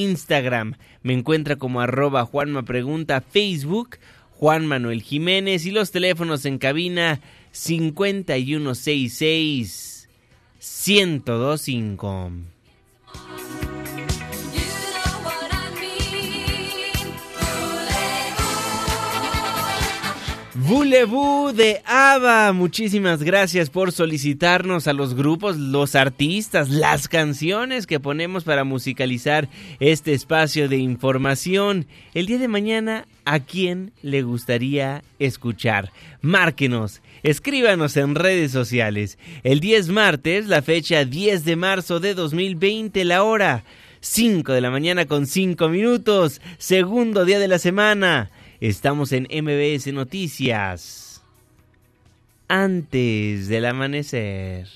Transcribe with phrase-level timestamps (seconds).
[0.00, 0.74] Instagram.
[1.02, 3.98] Me encuentra como arroba Juanma Pregunta, Facebook,
[4.32, 7.20] Juan Manuel Jiménez y los teléfonos en cabina
[7.52, 10.08] 5166
[10.86, 12.32] 1025.
[20.70, 27.98] Boulevou de Ava, muchísimas gracias por solicitarnos a los grupos, los artistas, las canciones que
[27.98, 29.48] ponemos para musicalizar
[29.80, 31.86] este espacio de información.
[32.14, 35.90] El día de mañana, ¿a quién le gustaría escuchar?
[36.22, 39.18] Márquenos, escríbanos en redes sociales.
[39.42, 43.64] El 10 martes, la fecha 10 de marzo de 2020, la hora
[44.02, 48.30] 5 de la mañana con 5 minutos, segundo día de la semana.
[48.60, 51.22] Estamos en MBS Noticias.
[52.46, 54.68] Antes del amanecer.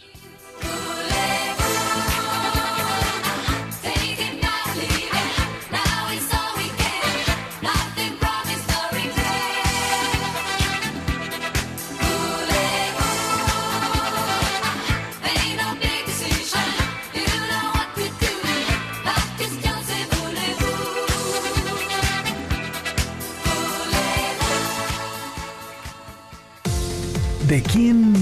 [27.48, 28.14] ¿De quién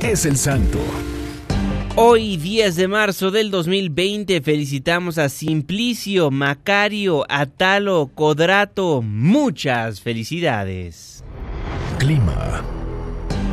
[0.00, 0.78] es el santo?
[1.96, 9.02] Hoy, 10 de marzo del 2020, felicitamos a Simplicio, Macario, Atalo, Codrato.
[9.02, 11.22] Muchas felicidades.
[11.98, 12.79] Clima.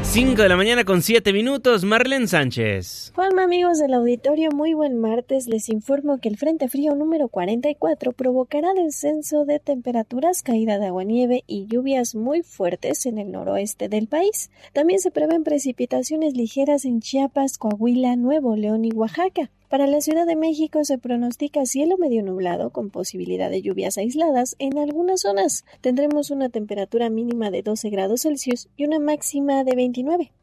[0.09, 3.11] 5 de la mañana con 7 minutos, Marlene Sánchez.
[3.13, 5.47] Juanma, amigos del auditorio, muy buen martes.
[5.47, 11.03] Les informo que el Frente Frío número 44 provocará descenso de temperaturas, caída de agua
[11.03, 14.49] nieve y lluvias muy fuertes en el noroeste del país.
[14.71, 19.51] También se prevén precipitaciones ligeras en Chiapas, Coahuila, Nuevo León y Oaxaca.
[19.69, 24.55] Para la Ciudad de México se pronostica cielo medio nublado con posibilidad de lluvias aisladas
[24.59, 25.65] en algunas zonas.
[25.81, 30.31] Tendremos una temperatura mínima de 12 grados Celsius y una máxima de 29.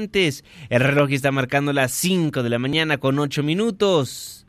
[0.00, 4.46] el reloj está marcando las 5 de la mañana con 8 minutos.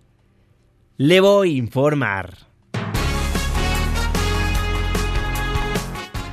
[0.98, 2.38] Le voy a informar.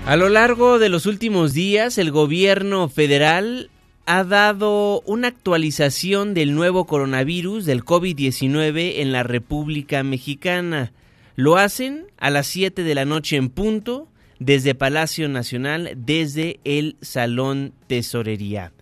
[0.04, 3.70] A lo largo de los últimos días, el gobierno federal
[4.04, 10.92] ha dado una actualización del nuevo coronavirus del COVID-19 en la República Mexicana.
[11.36, 14.08] Lo hacen a las 7 de la noche en punto
[14.38, 18.72] desde Palacio Nacional, desde el Salón Tesorería.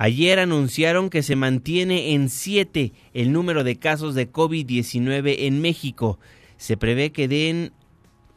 [0.00, 6.20] Ayer anunciaron que se mantiene en 7 el número de casos de COVID-19 en México.
[6.56, 7.72] Se prevé que den,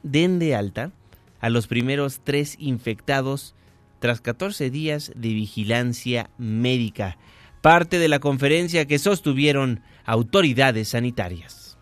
[0.01, 0.91] den de alta
[1.39, 3.53] a los primeros tres infectados
[3.99, 7.19] tras 14 días de vigilancia médica,
[7.61, 11.77] parte de la conferencia que sostuvieron autoridades sanitarias.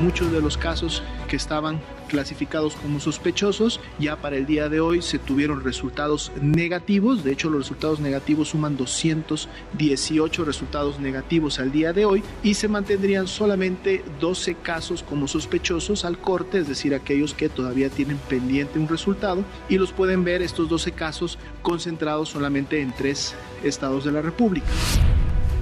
[0.00, 3.80] Muchos de los casos que estaban clasificados como sospechosos.
[3.98, 7.24] Ya para el día de hoy se tuvieron resultados negativos.
[7.24, 12.68] De hecho, los resultados negativos suman 218 resultados negativos al día de hoy y se
[12.68, 18.78] mantendrían solamente 12 casos como sospechosos al corte, es decir, aquellos que todavía tienen pendiente
[18.78, 24.12] un resultado y los pueden ver estos 12 casos concentrados solamente en tres estados de
[24.12, 24.66] la República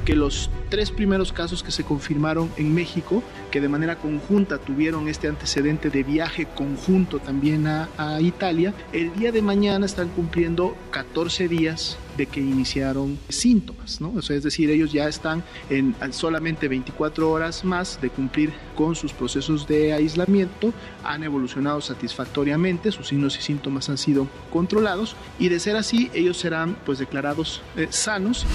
[0.08, 5.06] que los tres primeros casos que se confirmaron en México, que de manera conjunta tuvieron
[5.06, 7.88] este antecedente de viaje conjunto también a,
[8.22, 14.18] Italia, el día de mañana están cumpliendo 14 días de que iniciaron síntomas, ¿no?
[14.18, 19.68] es decir, ellos ya están en solamente 24 horas más de cumplir con sus procesos
[19.68, 20.72] de aislamiento,
[21.04, 26.38] han evolucionado satisfactoriamente, sus signos y síntomas han sido controlados y de ser así, ellos
[26.38, 28.46] serán pues declarados eh, sanos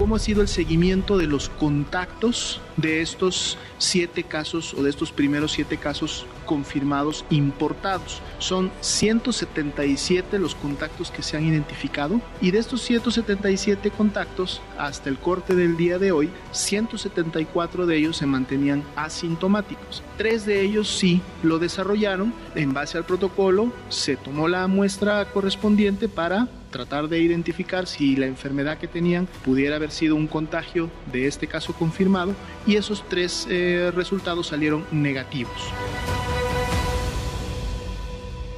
[0.00, 5.12] cómo ha sido el seguimiento de los contactos de estos siete casos o de estos
[5.12, 8.20] primeros siete casos confirmados importados.
[8.38, 15.18] Son 177 los contactos que se han identificado y de estos 177 contactos hasta el
[15.18, 20.02] corte del día de hoy, 174 de ellos se mantenían asintomáticos.
[20.16, 26.08] Tres de ellos sí lo desarrollaron en base al protocolo, se tomó la muestra correspondiente
[26.08, 31.26] para tratar de identificar si la enfermedad que tenían pudiera haber sido un contagio de
[31.26, 32.34] este caso confirmado
[32.70, 35.52] y esos tres eh, resultados salieron negativos.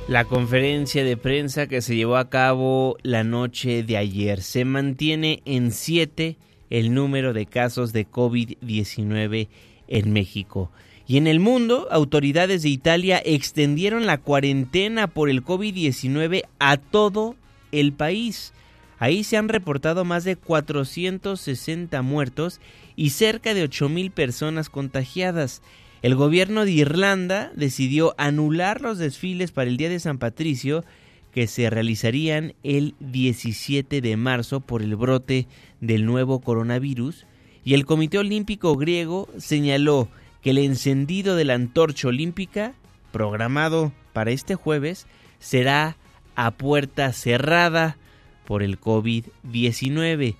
[0.06, 5.40] La conferencia de prensa que se llevó a cabo la noche de ayer se mantiene
[5.46, 6.36] en 7
[6.68, 9.48] el número de casos de COVID-19
[9.88, 10.70] en México.
[11.06, 17.34] Y en el mundo, autoridades de Italia extendieron la cuarentena por el COVID-19 a todo
[17.70, 18.52] el país.
[18.98, 22.60] Ahí se han reportado más de 460 muertos
[22.96, 25.62] y cerca de 8.000 personas contagiadas.
[26.02, 30.84] El gobierno de Irlanda decidió anular los desfiles para el Día de San Patricio
[31.32, 35.46] que se realizarían el 17 de marzo por el brote
[35.80, 37.26] del nuevo coronavirus
[37.64, 40.08] y el Comité Olímpico griego señaló
[40.42, 42.74] que el encendido de la antorcha olímpica
[43.12, 45.06] programado para este jueves
[45.38, 45.96] será
[46.34, 47.96] a puerta cerrada
[48.44, 50.34] por el COVID-19.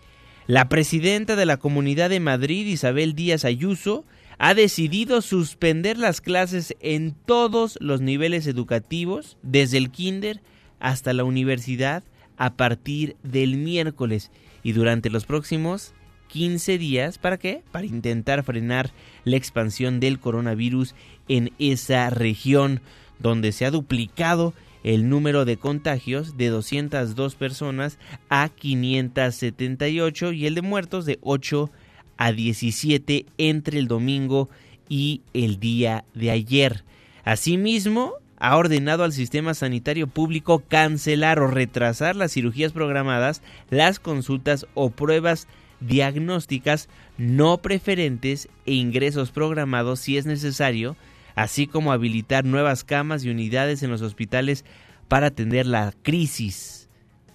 [0.53, 4.05] La presidenta de la Comunidad de Madrid, Isabel Díaz Ayuso,
[4.37, 10.43] ha decidido suspender las clases en todos los niveles educativos, desde el kinder
[10.79, 12.05] hasta la universidad,
[12.37, 14.31] a partir del miércoles
[14.63, 15.95] y durante los próximos
[16.29, 17.17] 15 días.
[17.17, 17.63] ¿Para qué?
[17.73, 18.91] Para intentar frenar
[19.25, 20.95] la expansión del coronavirus
[21.29, 22.83] en esa región
[23.21, 24.53] donde se ha duplicado
[24.85, 27.99] el número de contagios de 202 personas
[28.29, 31.71] a 578 y el de muertos de 8
[32.17, 34.49] a 17 entre el domingo
[34.89, 36.85] y el día de ayer.
[37.25, 43.41] Asimismo, ha ordenado al sistema sanitario público cancelar o retrasar las cirugías programadas,
[43.71, 45.47] las consultas o pruebas
[45.79, 46.89] diagnósticas
[47.19, 50.97] no preferentes e ingresos programados si es necesario,
[51.35, 54.65] así como habilitar nuevas camas y unidades en los hospitales
[55.09, 56.89] para atender la crisis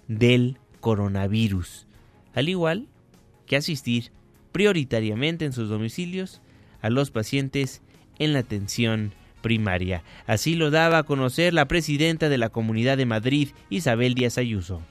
[0.07, 1.87] del coronavirus,
[2.33, 2.87] al igual
[3.45, 4.11] que asistir
[4.51, 6.41] prioritariamente en sus domicilios
[6.81, 7.81] a los pacientes
[8.19, 10.03] en la atención primaria.
[10.25, 14.81] Así lo daba a conocer la presidenta de la Comunidad de Madrid, Isabel Díaz Ayuso.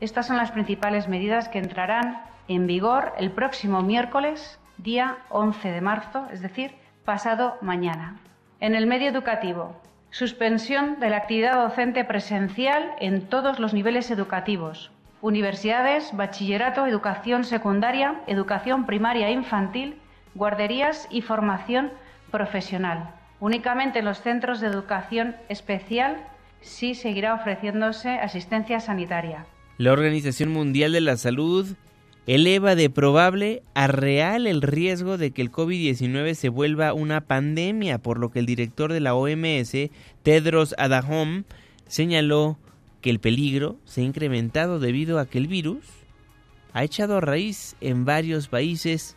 [0.00, 5.80] Estas son las principales medidas que entrarán en vigor el próximo miércoles, día 11 de
[5.80, 6.72] marzo, es decir,
[7.06, 8.18] pasado mañana.
[8.60, 14.90] En el medio educativo, suspensión de la actividad docente presencial en todos los niveles educativos,
[15.22, 19.96] universidades, bachillerato, educación secundaria, educación primaria e infantil,
[20.34, 21.92] guarderías y formación
[22.30, 23.14] profesional.
[23.40, 26.16] Únicamente en los centros de educación especial
[26.60, 29.46] sí seguirá ofreciéndose asistencia sanitaria.
[29.78, 31.76] La Organización Mundial de la Salud
[32.26, 37.98] eleva de probable a real el riesgo de que el COVID-19 se vuelva una pandemia,
[37.98, 39.72] por lo que el director de la OMS,
[40.22, 41.44] Tedros Adhanom,
[41.86, 42.58] señaló
[43.00, 45.84] que el peligro se ha incrementado debido a que el virus
[46.72, 49.16] ha echado raíz en varios países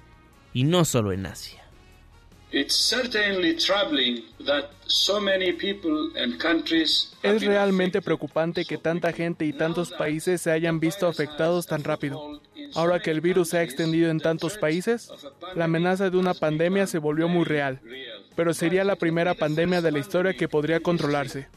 [0.53, 1.58] y no solo en Asia.
[7.21, 12.41] Es realmente preocupante que tanta gente y tantos países se hayan visto afectados tan rápido.
[12.73, 15.11] Ahora que el virus se ha extendido en tantos países,
[15.55, 17.81] la amenaza de una pandemia se volvió muy real.
[18.35, 21.47] pero sería la primera pandemia de la historia que podría controlarse.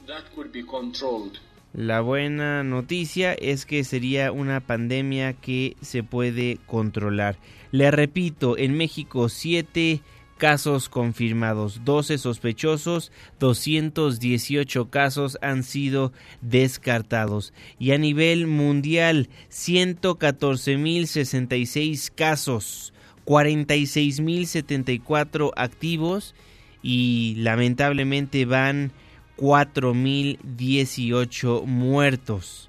[1.74, 7.36] La buena noticia es que sería una pandemia que se puede controlar.
[7.70, 10.02] Le repito, en México 7
[10.42, 17.54] casos confirmados, 12 sospechosos, 218 casos han sido descartados.
[17.78, 22.92] Y a nivel mundial, 114.066 casos,
[23.24, 26.34] 46.074 activos
[26.82, 28.90] y lamentablemente van
[29.36, 32.68] 4.018 muertos.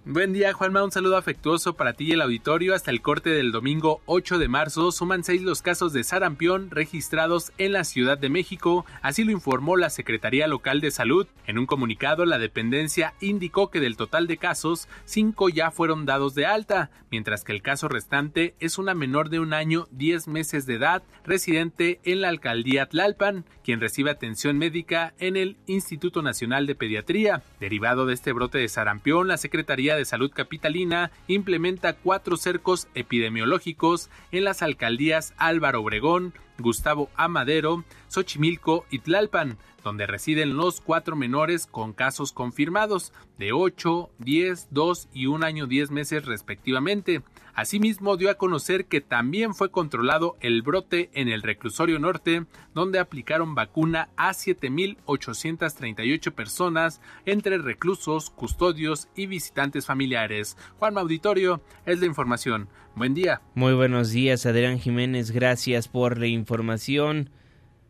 [0.08, 0.84] Buen día, Juanma.
[0.84, 2.76] Un saludo afectuoso para ti y el auditorio.
[2.76, 7.52] Hasta el corte del domingo 8 de marzo suman seis los casos de sarampión registrados
[7.58, 8.86] en la Ciudad de México.
[9.02, 11.26] Así lo informó la Secretaría Local de Salud.
[11.48, 16.36] En un comunicado, la dependencia indicó que del total de casos, cinco ya fueron dados
[16.36, 20.68] de alta, mientras que el caso restante es una menor de un año, 10 meses
[20.68, 26.68] de edad, residente en la alcaldía Tlalpan, quien recibe atención médica en el Instituto Nacional
[26.68, 27.42] de Pediatría.
[27.60, 34.10] Derivado de este brote de sarampión, la Secretaría de Salud Capitalina implementa cuatro cercos epidemiológicos
[34.32, 41.68] en las alcaldías Álvaro Obregón, Gustavo Amadero, Xochimilco y Tlalpan, donde residen los cuatro menores
[41.68, 47.22] con casos confirmados de 8, 10, 2 y un año 10 meses respectivamente.
[47.54, 53.00] Asimismo, dio a conocer que también fue controlado el brote en el reclusorio norte, donde
[53.00, 60.58] aplicaron vacuna a 7.838 personas entre reclusos, custodios y visitantes familiares.
[60.80, 62.68] Juan Auditorio es la información.
[62.96, 63.42] Buen día.
[63.56, 65.32] Muy buenos días, Adrián Jiménez.
[65.32, 67.30] Gracias por la información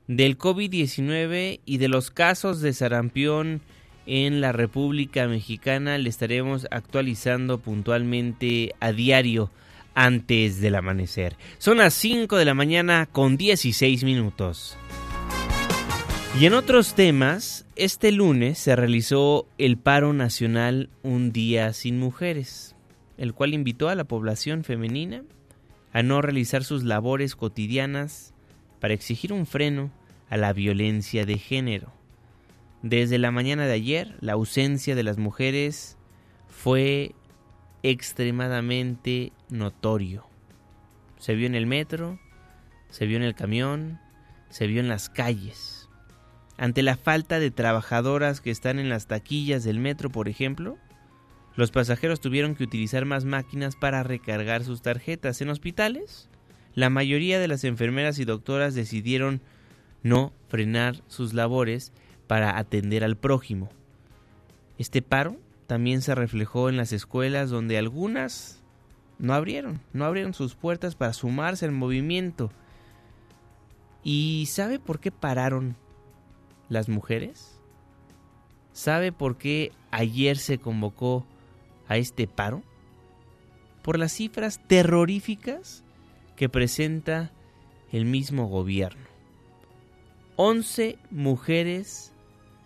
[0.08, 3.62] del COVID-19 y de los casos de sarampión
[4.08, 6.00] en la República Mexicana.
[6.00, 9.52] Le estaremos actualizando puntualmente a diario
[9.94, 11.38] antes del amanecer.
[11.60, 14.76] Son las 5 de la mañana con 16 minutos.
[16.40, 22.75] Y en otros temas, este lunes se realizó el paro nacional Un Día Sin Mujeres,
[23.18, 25.24] el cual invitó a la población femenina
[25.94, 28.34] a no realizar sus labores cotidianas
[28.80, 29.92] para exigir un freno
[30.30, 31.94] a la violencia de género.
[32.82, 35.98] Desde la mañana de ayer, la ausencia de las mujeres
[36.48, 37.16] fue
[37.84, 40.28] extremadamente notorio.
[41.18, 42.20] Se vio en el metro,
[42.90, 44.00] se vio en el camión,
[44.50, 45.90] se vio en las calles.
[46.58, 50.78] Ante la falta de trabajadoras que están en las taquillas del metro, por ejemplo,
[51.56, 55.42] los pasajeros tuvieron que utilizar más máquinas para recargar sus tarjetas.
[55.42, 56.30] En hospitales,
[56.74, 59.42] la mayoría de las enfermeras y doctoras decidieron
[60.04, 61.94] no frenar sus labores
[62.28, 63.70] para atender al prójimo.
[64.78, 68.62] Este paro también se reflejó en las escuelas donde algunas
[69.18, 72.52] no abrieron, no abrieron sus puertas para sumarse al movimiento.
[74.04, 75.78] ¿Y sabe por qué pararon
[76.68, 77.60] las mujeres?
[78.74, 81.26] ¿Sabe por qué ayer se convocó
[81.88, 82.64] a este paro?
[83.82, 85.84] Por las cifras terroríficas
[86.36, 87.32] que presenta
[87.92, 89.06] el mismo gobierno.
[90.38, 92.12] 11 mujeres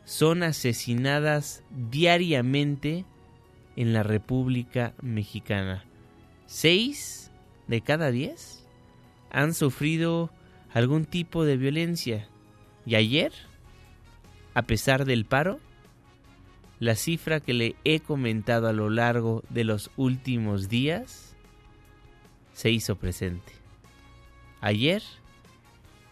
[0.05, 3.05] son asesinadas diariamente
[3.75, 5.85] en la República Mexicana.
[6.47, 7.31] Seis
[7.67, 8.65] de cada diez
[9.29, 10.31] han sufrido
[10.73, 12.27] algún tipo de violencia.
[12.85, 13.31] Y ayer,
[14.55, 15.59] a pesar del paro,
[16.79, 21.35] la cifra que le he comentado a lo largo de los últimos días
[22.53, 23.53] se hizo presente.
[24.61, 25.03] Ayer,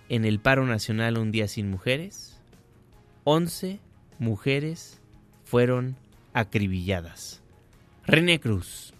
[0.09, 2.41] en el paro nacional Un Día Sin Mujeres,
[3.23, 3.79] 11
[4.19, 5.01] mujeres
[5.43, 5.97] fueron
[6.33, 7.41] acribilladas.
[8.05, 8.93] René Cruz,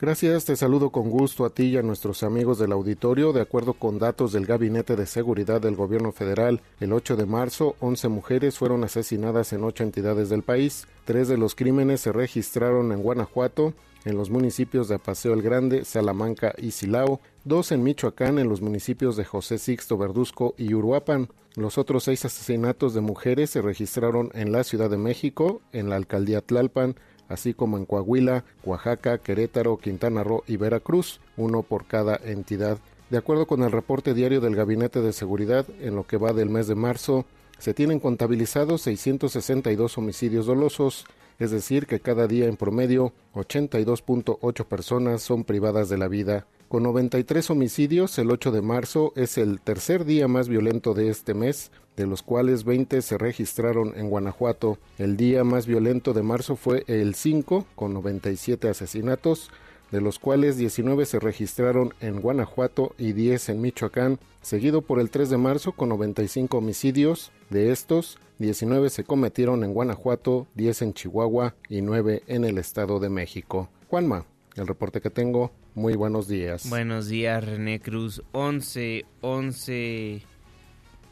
[0.00, 3.34] Gracias, te saludo con gusto a ti y a nuestros amigos del auditorio.
[3.34, 7.76] De acuerdo con datos del Gabinete de Seguridad del Gobierno Federal, el 8 de marzo,
[7.80, 10.88] 11 mujeres fueron asesinadas en ocho entidades del país.
[11.04, 13.74] Tres de los crímenes se registraron en Guanajuato,
[14.06, 18.62] en los municipios de Apaseo el Grande, Salamanca y Silao, dos en Michoacán en los
[18.62, 21.28] municipios de José Sixto Verduzco y Uruapan.
[21.56, 25.96] Los otros seis asesinatos de mujeres se registraron en la Ciudad de México, en la
[25.96, 26.96] alcaldía Tlalpan,
[27.30, 32.78] así como en Coahuila, Oaxaca, Querétaro, Quintana Roo y Veracruz, uno por cada entidad.
[33.08, 36.50] De acuerdo con el reporte diario del Gabinete de Seguridad, en lo que va del
[36.50, 37.24] mes de marzo,
[37.58, 41.06] se tienen contabilizados 662 homicidios dolosos,
[41.38, 46.46] es decir, que cada día en promedio 82.8 personas son privadas de la vida.
[46.70, 51.34] Con 93 homicidios, el 8 de marzo es el tercer día más violento de este
[51.34, 54.78] mes, de los cuales 20 se registraron en Guanajuato.
[54.96, 59.50] El día más violento de marzo fue el 5, con 97 asesinatos,
[59.90, 65.10] de los cuales 19 se registraron en Guanajuato y 10 en Michoacán, seguido por el
[65.10, 67.32] 3 de marzo con 95 homicidios.
[67.50, 73.00] De estos, 19 se cometieron en Guanajuato, 10 en Chihuahua y 9 en el Estado
[73.00, 73.70] de México.
[73.88, 74.24] Juanma,
[74.54, 75.50] el reporte que tengo.
[75.74, 76.68] Muy buenos días.
[76.68, 78.22] Buenos días, René Cruz.
[78.32, 80.22] 11, 11,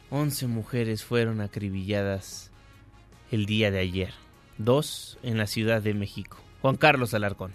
[0.09, 2.51] 11 mujeres fueron acribilladas
[3.31, 4.13] el día de ayer.
[4.57, 6.37] Dos en la Ciudad de México.
[6.61, 7.53] Juan Carlos Alarcón.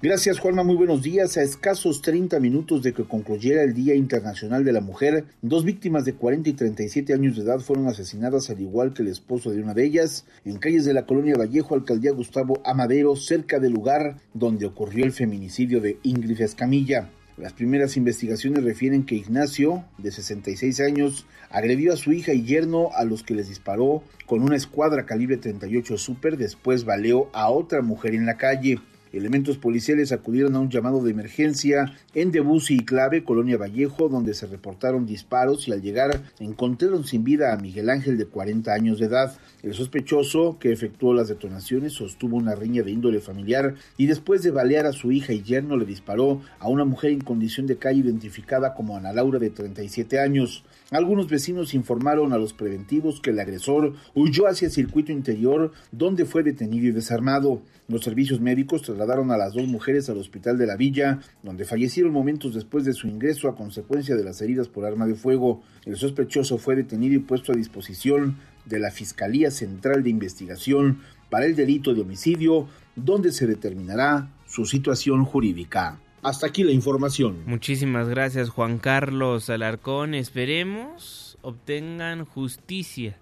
[0.00, 1.36] Gracias Juanma, muy buenos días.
[1.36, 6.04] A escasos 30 minutos de que concluyera el Día Internacional de la Mujer, dos víctimas
[6.04, 9.60] de 40 y 37 años de edad fueron asesinadas al igual que el esposo de
[9.60, 14.18] una de ellas en calles de la colonia Vallejo, alcaldía Gustavo Amadero, cerca del lugar
[14.34, 17.10] donde ocurrió el feminicidio de Ingrid Escamilla.
[17.36, 22.90] Las primeras investigaciones refieren que Ignacio, de 66 años, agredió a su hija y yerno
[22.94, 27.82] a los que les disparó con una escuadra calibre 38 Super, después baleó a otra
[27.82, 28.78] mujer en la calle.
[29.12, 34.34] Elementos policiales acudieron a un llamado de emergencia en Debussy y Clave, Colonia Vallejo, donde
[34.34, 38.98] se reportaron disparos y al llegar encontraron sin vida a Miguel Ángel de 40 años
[38.98, 39.36] de edad.
[39.62, 44.50] El sospechoso que efectuó las detonaciones sostuvo una riña de índole familiar y después de
[44.50, 48.00] balear a su hija y yerno le disparó a una mujer en condición de calle
[48.00, 50.64] identificada como Ana Laura de 37 años.
[50.90, 56.24] Algunos vecinos informaron a los preventivos que el agresor huyó hacia el circuito interior donde
[56.24, 57.60] fue detenido y desarmado.
[57.88, 62.12] Los servicios médicos trasladaron a las dos mujeres al hospital de la villa, donde fallecieron
[62.12, 65.62] momentos después de su ingreso a consecuencia de las heridas por arma de fuego.
[65.86, 70.98] El sospechoso fue detenido y puesto a disposición de la Fiscalía Central de Investigación
[71.30, 76.00] para el delito de homicidio, donde se determinará su situación jurídica.
[76.22, 77.44] Hasta aquí la información.
[77.46, 80.14] Muchísimas gracias Juan Carlos Alarcón.
[80.14, 83.16] Esperemos obtengan justicia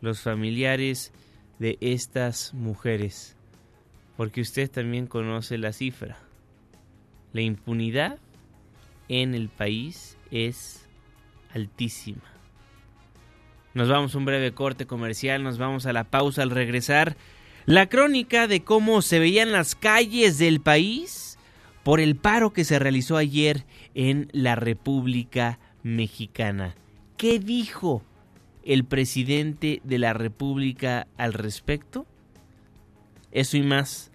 [0.00, 1.12] los familiares
[1.60, 3.36] de estas mujeres
[4.16, 6.18] porque usted también conoce la cifra.
[7.32, 8.18] La impunidad
[9.08, 10.88] en el país es
[11.52, 12.22] altísima.
[13.74, 17.16] Nos vamos a un breve corte comercial, nos vamos a la pausa al regresar.
[17.66, 21.38] La crónica de cómo se veían las calles del país
[21.82, 26.76] por el paro que se realizó ayer en la República Mexicana.
[27.16, 28.02] ¿Qué dijo
[28.64, 32.06] el presidente de la República al respecto?
[33.34, 34.10] Eso y más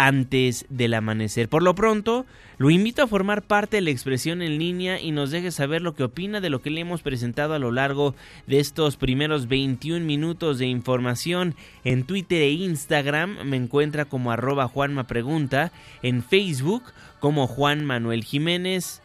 [0.00, 1.50] antes del amanecer.
[1.50, 2.24] Por lo pronto,
[2.56, 5.94] lo invito a formar parte de la expresión en línea y nos deje saber lo
[5.94, 8.14] que opina de lo que le hemos presentado a lo largo
[8.46, 11.54] de estos primeros 21 minutos de información.
[11.84, 15.70] En Twitter e Instagram me encuentra como arroba Juanma Pregunta,
[16.02, 16.84] en Facebook
[17.18, 19.02] como Juan Manuel Jiménez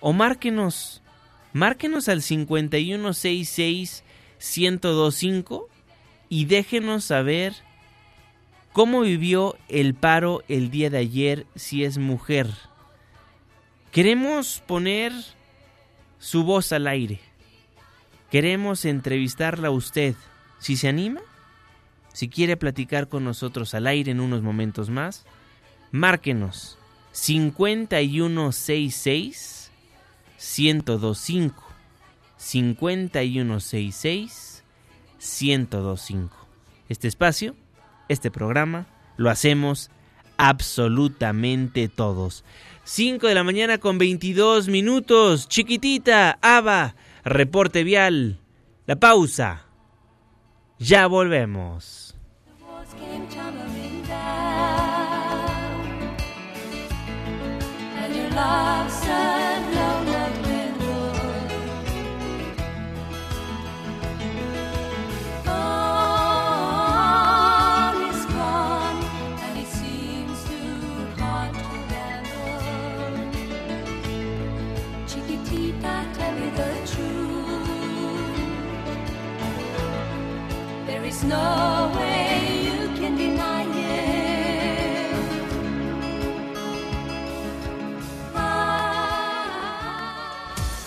[0.00, 1.00] o márquenos,
[1.54, 4.04] márquenos al 5166
[4.38, 5.70] 1025
[6.28, 7.54] y déjenos saber
[8.74, 12.50] ¿Cómo vivió el paro el día de ayer si es mujer?
[13.92, 15.12] Queremos poner
[16.18, 17.20] su voz al aire.
[18.32, 20.16] Queremos entrevistarla a usted.
[20.58, 21.20] Si se anima,
[22.12, 25.24] si quiere platicar con nosotros al aire en unos momentos más,
[25.92, 26.76] márquenos
[27.12, 29.70] 5166
[30.36, 31.62] 1025
[32.38, 34.64] 5166
[35.20, 36.36] 1025.
[36.88, 37.54] Este espacio
[38.08, 38.86] este programa
[39.16, 39.90] lo hacemos
[40.36, 42.44] absolutamente todos.
[42.84, 45.48] 5 de la mañana con 22 minutos.
[45.48, 48.40] Chiquitita, Ava, reporte vial.
[48.86, 49.66] La pausa.
[50.78, 52.14] Ya volvemos.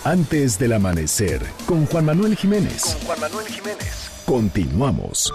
[0.08, 2.82] Antes del amanecer, con Juan Manuel Jiménez.
[2.82, 4.10] Con Juan Manuel Jiménez.
[4.26, 5.34] Continuamos.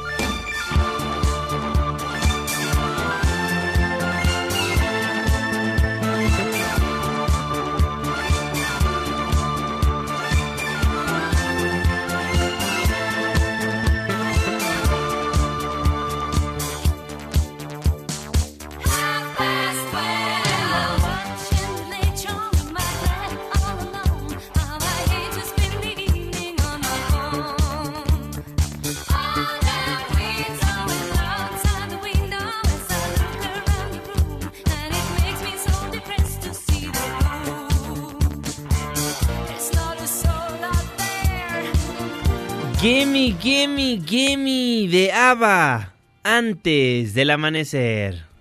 [43.13, 48.32] Gimme, gimme, gimme de ABBA antes del amanecer.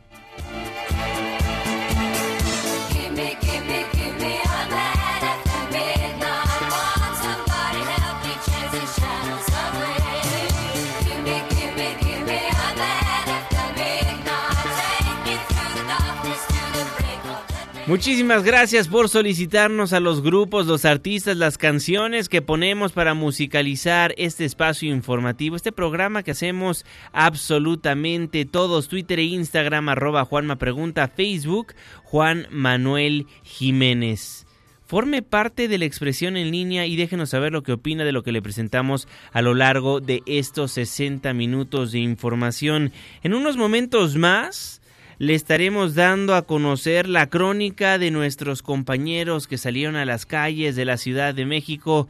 [17.91, 24.13] Muchísimas gracias por solicitarnos a los grupos, los artistas, las canciones que ponemos para musicalizar
[24.15, 31.09] este espacio informativo, este programa que hacemos absolutamente todos, Twitter e Instagram, arroba Juanma Pregunta,
[31.09, 31.73] Facebook,
[32.05, 34.47] Juan Manuel Jiménez.
[34.85, 38.23] Forme parte de la expresión en línea y déjenos saber lo que opina de lo
[38.23, 42.93] que le presentamos a lo largo de estos 60 minutos de información.
[43.21, 44.80] En unos momentos más
[45.21, 50.75] le estaremos dando a conocer la crónica de nuestros compañeros que salieron a las calles
[50.75, 52.07] de la Ciudad de México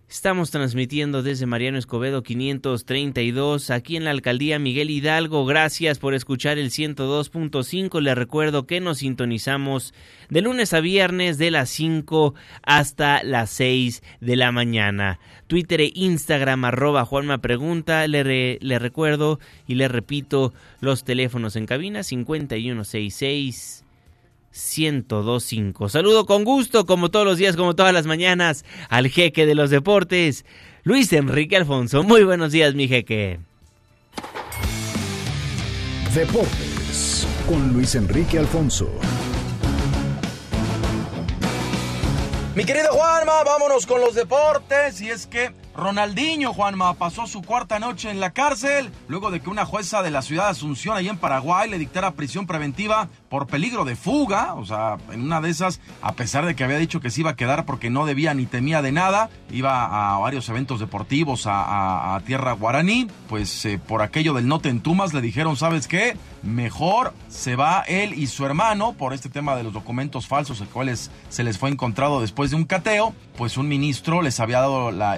[0.09, 5.45] Estamos transmitiendo desde Mariano Escobedo 532 aquí en la alcaldía Miguel Hidalgo.
[5.45, 7.99] Gracias por escuchar el 102.5.
[7.99, 9.93] Les recuerdo que nos sintonizamos
[10.29, 15.19] de lunes a viernes de las 5 hasta las 6 de la mañana.
[15.47, 18.07] Twitter e Instagram arroba Juanma Pregunta.
[18.07, 23.83] Le, le recuerdo y le repito los teléfonos en cabina 5166
[24.57, 25.89] 1025.
[25.89, 29.69] Saludo con gusto, como todos los días, como todas las mañanas, al jeque de los
[29.69, 30.45] deportes,
[30.83, 32.03] Luis Enrique Alfonso.
[32.03, 33.39] Muy buenos días, mi jeque.
[36.13, 38.89] Deportes con Luis Enrique Alfonso.
[42.57, 44.99] Mi querido Juanma, vámonos con los deportes.
[45.01, 49.49] Y es que Ronaldinho, Juanma, pasó su cuarta noche en la cárcel luego de que
[49.51, 53.45] una jueza de la ciudad de Asunción, ahí en Paraguay, le dictara prisión preventiva por
[53.45, 54.55] peligro de fuga.
[54.55, 57.29] O sea, en una de esas, a pesar de que había dicho que se iba
[57.29, 62.19] a quedar porque no debía ni temía de nada, iba a varios eventos deportivos a,
[62.25, 66.17] tierra guaraní, pues eh, por aquello del no te entumas le dijeron, ¿sabes qué?
[66.41, 70.67] Mejor se va él y su hermano por este tema de los documentos falsos, el
[70.67, 74.91] cuales se les fue encontrado después de un cateo, pues un ministro les había dado
[74.91, 75.17] la,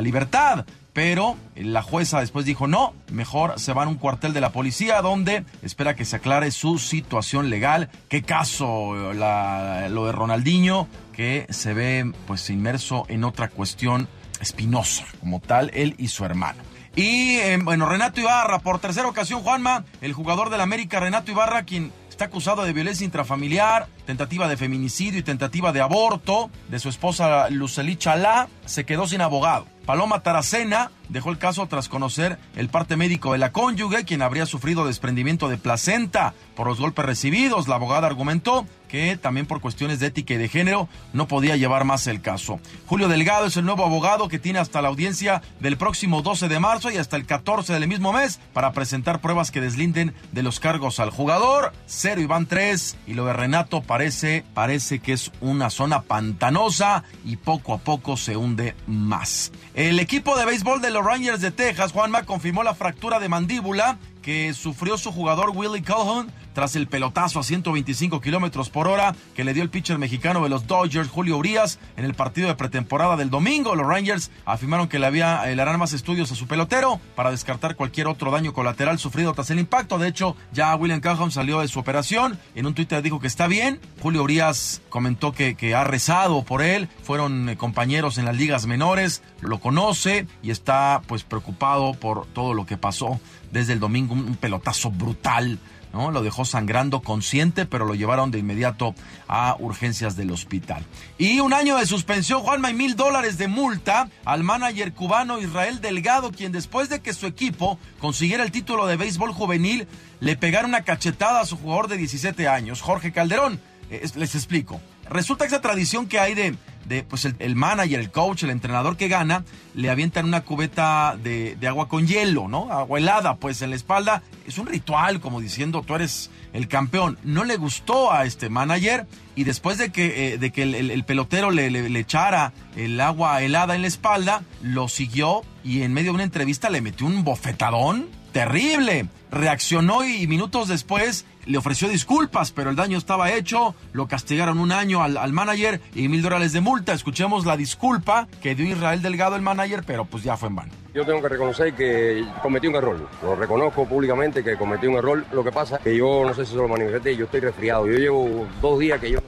[0.00, 0.66] libertad.
[0.92, 5.00] Pero la jueza después dijo, no, mejor se van a un cuartel de la policía
[5.02, 7.90] donde espera que se aclare su situación legal.
[8.08, 10.88] ¿Qué caso lo de Ronaldinho?
[11.14, 14.08] Que se ve pues inmerso en otra cuestión
[14.40, 16.62] espinosa, como tal, él y su hermano.
[16.96, 21.62] Y eh, bueno, Renato Ibarra, por tercera ocasión, Juanma, el jugador del América, Renato Ibarra,
[21.62, 26.90] quien está acusado de violencia intrafamiliar, tentativa de feminicidio y tentativa de aborto de su
[26.90, 29.66] esposa Lucely Chalá, se quedó sin abogado.
[29.86, 34.46] Paloma Taracena dejó el caso tras conocer el parte médico de la cónyuge, quien habría
[34.46, 37.68] sufrido desprendimiento de placenta por los golpes recibidos.
[37.68, 41.84] La abogada argumentó que también por cuestiones de ética y de género no podía llevar
[41.84, 42.58] más el caso.
[42.86, 46.60] Julio Delgado es el nuevo abogado que tiene hasta la audiencia del próximo 12 de
[46.60, 50.58] marzo y hasta el 14 del mismo mes para presentar pruebas que deslinden de los
[50.60, 51.72] cargos al jugador.
[51.86, 57.04] Cero y van tres y lo de Renato parece, parece que es una zona pantanosa
[57.24, 59.52] y poco a poco se hunde más.
[59.74, 63.98] El equipo de béisbol de los Rangers de Texas, Juanma, confirmó la fractura de mandíbula
[64.20, 69.44] que sufrió su jugador Willie Calhoun tras el pelotazo a 125 kilómetros por hora que
[69.44, 73.16] le dio el pitcher mexicano de los Dodgers, Julio Urias, en el partido de pretemporada
[73.16, 73.74] del domingo.
[73.74, 77.76] Los Rangers afirmaron que le, había, le harán más estudios a su pelotero para descartar
[77.76, 79.98] cualquier otro daño colateral sufrido tras el impacto.
[79.98, 82.38] De hecho, ya William Calhoun salió de su operación.
[82.54, 83.80] En un Twitter dijo que está bien.
[84.00, 86.88] Julio Urias comentó que, que ha rezado por él.
[87.02, 92.54] Fueron eh, compañeros en las ligas menores, lo conoce y está pues preocupado por todo
[92.54, 93.20] lo que pasó
[93.52, 94.14] desde el domingo.
[94.14, 95.58] Un pelotazo brutal
[95.92, 96.10] ¿no?
[96.10, 98.94] Lo dejó sangrando consciente, pero lo llevaron de inmediato
[99.28, 100.84] a urgencias del hospital.
[101.18, 105.80] Y un año de suspensión, Juanma, y mil dólares de multa al manager cubano Israel
[105.80, 109.86] Delgado, quien después de que su equipo consiguiera el título de béisbol juvenil,
[110.20, 113.60] le pegara una cachetada a su jugador de 17 años, Jorge Calderón.
[113.90, 114.80] Eh, les explico.
[115.10, 116.54] Resulta que esa tradición que hay de,
[117.02, 119.44] pues el, manager, el coach, el entrenador que gana,
[119.74, 122.70] le avientan una cubeta de, agua con hielo, ¿no?
[122.70, 124.22] Agua helada, pues en la espalda.
[124.46, 127.18] Es un ritual, como diciendo, tú eres el campeón.
[127.24, 131.50] No le gustó a este manager y después de que, eh, de que el, pelotero
[131.50, 136.14] le, le, echara el agua helada en la espalda, lo siguió y en medio de
[136.14, 139.08] una entrevista le metió un bofetadón terrible.
[139.30, 144.72] Reaccionó y minutos después le ofreció disculpas, pero el daño estaba hecho, lo castigaron un
[144.72, 146.92] año al, manager y mil dólares de multa.
[146.92, 150.72] Escuchemos la disculpa que dio Israel Delgado el manager, pero pues ya fue en vano.
[150.92, 153.08] Yo tengo que reconocer que cometí un error.
[153.22, 155.24] Lo reconozco públicamente que cometí un error.
[155.32, 157.86] Lo que pasa es que yo no sé si se lo manifesté, yo estoy resfriado.
[157.86, 159.20] Yo llevo dos días que yo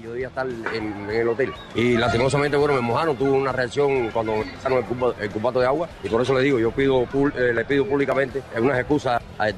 [0.00, 1.52] yo debía estar en, el hotel.
[1.74, 4.84] Y lastimosamente, bueno, me mojaron, tuve una reacción cuando me pasaron
[5.20, 7.06] el, cubato de agua y por eso le digo, yo pido
[7.36, 9.54] eh, le pido públicamente unas excusas, eh,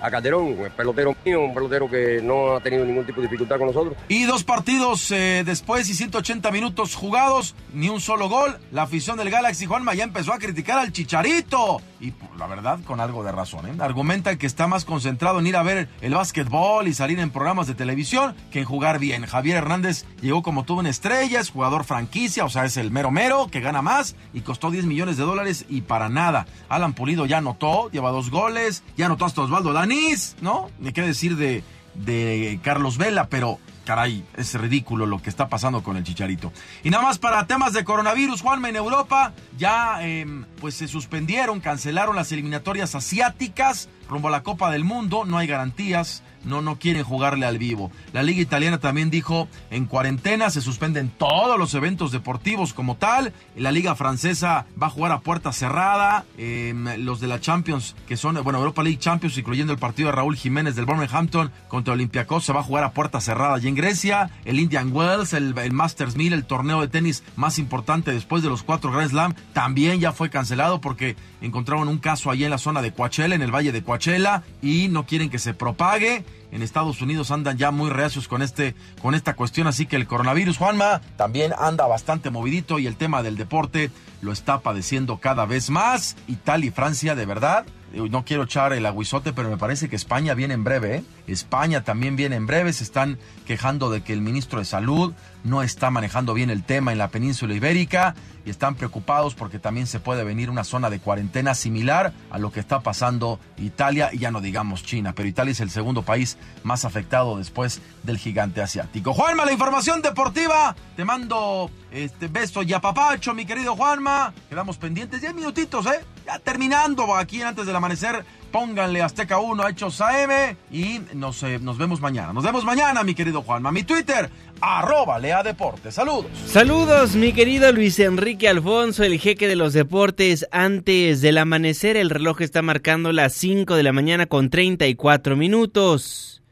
[0.00, 3.58] a Calderón, un pelotero mío, un pelotero que no ha tenido ningún tipo de dificultad
[3.58, 3.96] con nosotros.
[4.08, 8.58] Y dos partidos eh, después y 180 minutos jugados, ni un solo gol.
[8.72, 11.80] La afición del Galaxy Juanma ya empezó a criticar al Chicharito.
[12.00, 13.66] Y la verdad, con algo de razón.
[13.66, 13.72] ¿eh?
[13.78, 17.66] Argumenta que está más concentrado en ir a ver el básquetbol y salir en programas
[17.66, 19.24] de televisión que en jugar bien.
[19.26, 23.48] Javier Hernández llegó como tuvo en estrellas, jugador franquicia, o sea, es el mero mero
[23.50, 26.46] que gana más y costó 10 millones de dólares y para nada.
[26.68, 30.70] Alan Pulido ya anotó, lleva dos goles, ya anotó hasta Osvaldo Danís, ¿no?
[30.78, 31.62] Ni qué decir de,
[31.94, 36.52] de Carlos Vela, pero caray, es ridículo lo que está pasando con el Chicharito.
[36.82, 41.60] Y nada más para temas de coronavirus, Juanma, en Europa ya em, pues se suspendieron,
[41.60, 46.78] cancelaron las eliminatorias asiáticas rumbo a la Copa del Mundo, no hay garantías no, no
[46.78, 47.90] quieren jugarle al vivo.
[48.12, 53.32] La Liga Italiana también dijo en cuarentena se suspenden todos los eventos deportivos como tal.
[53.56, 56.24] La Liga Francesa va a jugar a puerta cerrada.
[56.38, 60.16] Em, los de la Champions, que son, bueno, Europa League Champions, incluyendo el partido de
[60.16, 61.26] Raúl Jiménez del Birmingham
[61.68, 63.58] contra Olympiacos, se va a jugar a puerta cerrada.
[63.58, 68.12] Y en Grecia, el Indian Wells, el, Masters 1000, el torneo de tenis más importante
[68.12, 72.44] después de los cuatro Grand Slam, también ya fue cancelado porque encontraron un caso allí
[72.44, 75.54] en la zona de Coachella, en el valle de Coachella, y no quieren que se
[75.54, 79.96] propague en Estados Unidos andan ya muy reacios con este con esta cuestión, así que
[79.96, 83.90] el coronavirus Juanma también anda bastante movidito y el tema del deporte
[84.22, 86.16] lo está padeciendo cada vez más.
[86.28, 90.34] Italia y Francia, de verdad, no quiero echar el aguizote, pero me parece que España
[90.34, 90.96] viene en breve.
[90.96, 91.04] ¿eh?
[91.26, 92.72] España también viene en breve.
[92.72, 96.92] Se están quejando de que el ministro de Salud no está manejando bien el tema
[96.92, 101.00] en la península ibérica y están preocupados porque también se puede venir una zona de
[101.00, 105.52] cuarentena similar a lo que está pasando Italia y ya no digamos China, pero Italia
[105.52, 109.14] es el segundo país más afectado después del gigante asiático.
[109.14, 110.74] Juanma, la información deportiva.
[110.96, 114.32] Te mando este beso y apapacho, mi querido Juanma.
[114.48, 116.00] Quedamos pendientes 10 minutitos, ¿eh?
[116.26, 121.58] Ya terminando aquí antes del amanecer pónganle Azteca 1 a Hechos AM y nos, eh,
[121.60, 122.32] nos vemos mañana.
[122.32, 123.70] Nos vemos mañana, mi querido Juanma.
[123.70, 125.94] Mi Twitter, arroba Lea Deportes.
[125.94, 126.30] Saludos.
[126.46, 130.46] Saludos, mi querido Luis Enrique Alfonso, el jeque de los deportes.
[130.52, 136.42] Antes del amanecer, el reloj está marcando las 5 de la mañana con 34 minutos.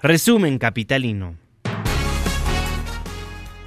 [0.00, 1.36] Resumen capitalino.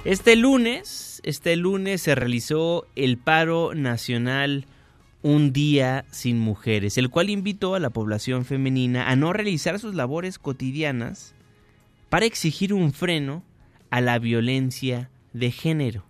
[0.04, 4.66] Este lunes, este lunes se realizó el paro nacional
[5.22, 9.94] un día sin mujeres, el cual invitó a la población femenina a no realizar sus
[9.94, 11.34] labores cotidianas
[12.08, 13.44] para exigir un freno
[13.90, 16.04] a la violencia de género.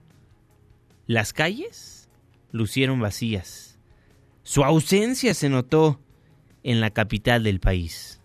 [1.06, 2.08] Las calles
[2.52, 3.78] lucieron vacías.
[4.42, 6.00] Su ausencia se notó
[6.62, 8.20] en la capital del país.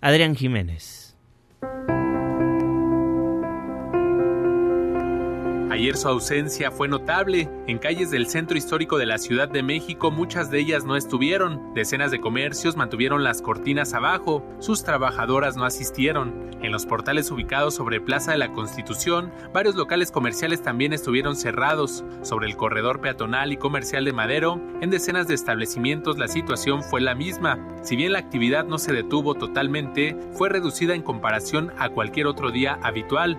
[0.00, 0.99] Adrián Jiménez.
[5.70, 7.48] Ayer su ausencia fue notable.
[7.68, 11.72] En calles del centro histórico de la Ciudad de México muchas de ellas no estuvieron.
[11.74, 14.44] Decenas de comercios mantuvieron las cortinas abajo.
[14.58, 16.50] Sus trabajadoras no asistieron.
[16.60, 22.04] En los portales ubicados sobre Plaza de la Constitución, varios locales comerciales también estuvieron cerrados.
[22.22, 27.00] Sobre el corredor peatonal y comercial de Madero, en decenas de establecimientos la situación fue
[27.00, 27.64] la misma.
[27.82, 32.50] Si bien la actividad no se detuvo totalmente, fue reducida en comparación a cualquier otro
[32.50, 33.38] día habitual.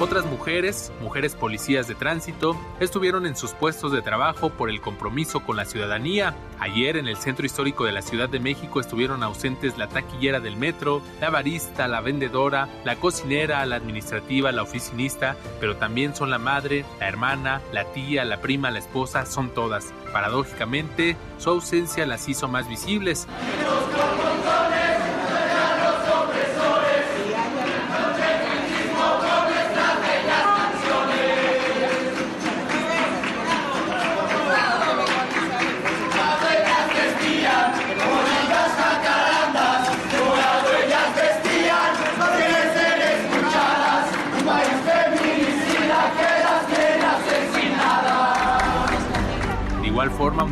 [0.00, 5.40] otras mujeres, mujeres policías de tránsito, estuvieron en sus puestos de trabajo por el compromiso
[5.40, 6.34] con la ciudadanía.
[6.58, 10.56] Ayer en el centro histórico de la Ciudad de México estuvieron ausentes la taquillera del
[10.56, 16.38] metro, la barista, la vendedora, la cocinera, la administrativa, la oficinista, pero también son la
[16.38, 19.92] madre, la hermana, la tía, la prima, la esposa, son todas.
[20.12, 23.26] Paradójicamente, su ausencia las hizo más visibles.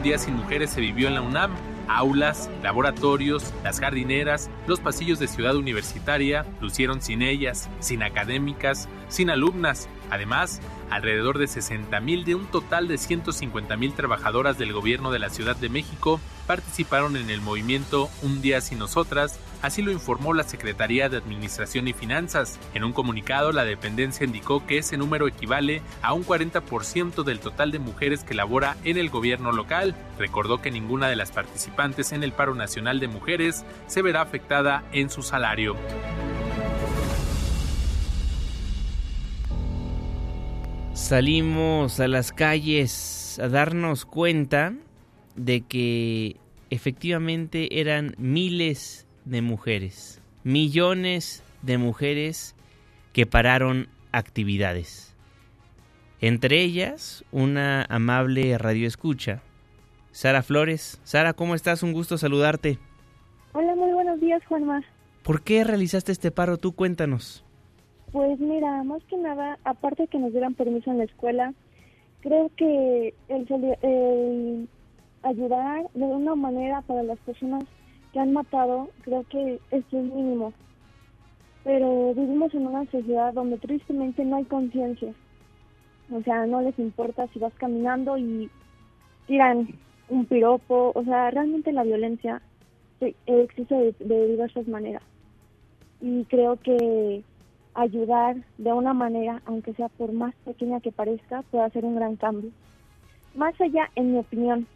[0.03, 1.53] Un día sin mujeres se vivió en la UNAM.
[1.87, 9.31] Aulas, laboratorios, las jardineras, los pasillos de ciudad universitaria lucieron sin ellas, sin académicas, sin
[9.31, 9.89] alumnas.
[10.11, 10.61] Además,
[10.91, 15.69] alrededor de 60.000 de un total de 150.000 trabajadoras del gobierno de la Ciudad de
[15.69, 21.17] México participaron en el movimiento Un día sin nosotras, así lo informó la Secretaría de
[21.17, 22.59] Administración y Finanzas.
[22.75, 27.73] En un comunicado, la dependencia indicó que ese número equivale a un 40% del total
[27.73, 29.95] de mujeres que labora en el gobierno local.
[30.19, 34.85] Recordó que ninguna de las participantes en el paro nacional de mujeres se verá afectada
[34.93, 35.77] en su salario.
[41.13, 44.73] salimos a las calles a darnos cuenta
[45.37, 46.37] de que
[46.71, 52.55] efectivamente eran miles de mujeres, millones de mujeres
[53.13, 55.15] que pararon actividades.
[56.21, 59.43] Entre ellas, una amable radioescucha,
[60.13, 61.01] Sara Flores.
[61.05, 61.83] Sara, ¿cómo estás?
[61.83, 62.79] Un gusto saludarte.
[63.55, 64.83] Hola, muy buenos días, Juanma.
[65.23, 66.59] ¿Por qué realizaste este paro?
[66.59, 67.45] Tú cuéntanos.
[68.13, 71.55] Pues mira, más que nada, aparte de que nos dieran permiso en la escuela,
[72.21, 74.69] creo que el,
[75.23, 77.65] ayudar de una manera para las personas
[78.13, 80.53] que han matado, creo que esto es mínimo.
[81.65, 85.13] Pero vivimos en una sociedad donde tristemente no hay conciencia.
[86.13, 88.51] O sea, no les importa si vas caminando y
[89.27, 89.69] tiran
[90.09, 90.93] un piropo.
[90.95, 92.43] O sea, realmente la violencia
[93.27, 95.03] existe de diversas maneras.
[96.01, 97.23] Y creo que
[97.75, 102.17] ayudar de una manera, aunque sea por más pequeña que parezca, puede hacer un gran
[102.17, 102.51] cambio.
[103.35, 104.67] Más allá, en mi opinión,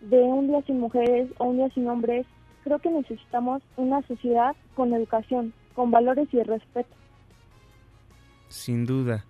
[0.00, 2.26] de un día sin mujeres o un día sin hombres,
[2.64, 6.94] creo que necesitamos una sociedad con educación, con valores y respeto.
[8.48, 9.24] Sin duda.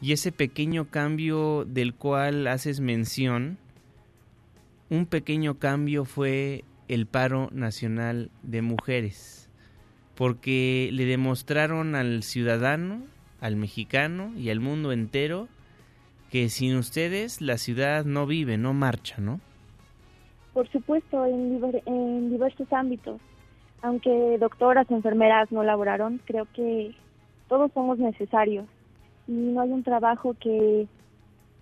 [0.00, 3.58] Y ese pequeño cambio del cual haces mención,
[4.90, 9.46] un pequeño cambio fue el paro nacional de mujeres
[10.16, 13.02] porque le demostraron al ciudadano,
[13.40, 15.46] al mexicano y al mundo entero
[16.30, 19.40] que sin ustedes la ciudad no vive, no marcha, ¿no?
[20.56, 23.20] Por supuesto, en, diversos ámbitos.
[23.82, 26.94] Aunque doctoras, enfermeras no laboraron, creo que
[27.46, 28.64] todos somos necesarios
[29.28, 30.88] y no hay un trabajo que,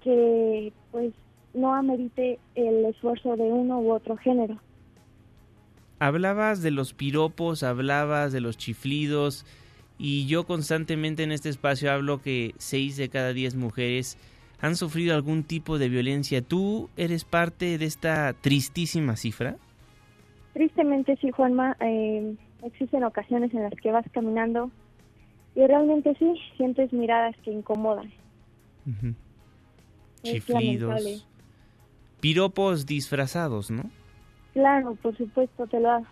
[0.00, 1.12] que pues
[1.54, 4.60] no amerite el esfuerzo de uno u otro género.
[5.98, 9.44] Hablabas de los piropos, hablabas de los chiflidos
[9.98, 14.16] y yo constantemente en este espacio hablo que seis de cada diez mujeres
[14.60, 16.42] han sufrido algún tipo de violencia.
[16.42, 19.56] ¿Tú eres parte de esta tristísima cifra?
[20.52, 21.76] Tristemente sí, Juanma.
[21.80, 24.70] Eh, existen ocasiones en las que vas caminando
[25.54, 28.10] y realmente sí, sientes miradas que incomodan.
[30.22, 31.26] Chiflidos.
[32.20, 33.90] Piropos disfrazados, ¿no?
[34.54, 36.04] Claro, por supuesto, te lo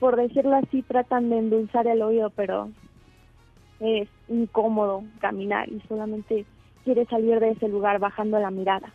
[0.00, 2.70] por decirlo así, tratan de endulzar el oído, pero
[3.80, 6.46] es incómodo caminar y solamente
[6.84, 8.92] quiere salir de ese lugar bajando la mirada.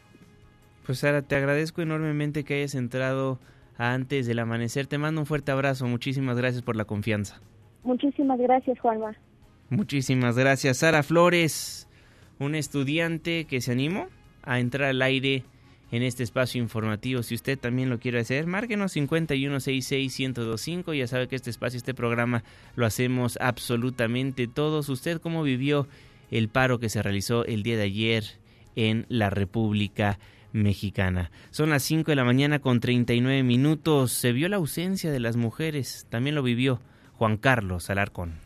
[0.86, 3.40] Pues Sara, te agradezco enormemente que hayas entrado
[3.78, 4.88] antes del amanecer.
[4.88, 5.88] Te mando un fuerte abrazo.
[5.88, 7.42] Muchísimas gracias por la confianza.
[7.84, 9.16] Muchísimas gracias, Juanma.
[9.70, 10.78] Muchísimas gracias.
[10.78, 11.88] Sara Flores,
[12.40, 14.08] un estudiante que se animó
[14.44, 15.44] a entrar al aire
[15.92, 17.24] en este espacio informativo.
[17.24, 20.94] Si usted también lo quiere hacer, márquenos 51661025.
[20.94, 22.44] Ya sabe que este espacio, este programa,
[22.76, 24.90] lo hacemos absolutamente todos.
[24.90, 25.88] ¿Usted cómo vivió
[26.32, 28.24] el paro que se realizó el día de ayer
[28.76, 30.20] en la República
[30.52, 31.32] Mexicana?
[31.52, 34.12] Son las 5 de la mañana con 39 minutos.
[34.12, 36.08] Se vio la ausencia de las mujeres.
[36.10, 36.80] También lo vivió
[37.18, 38.46] Juan Carlos Alarcón.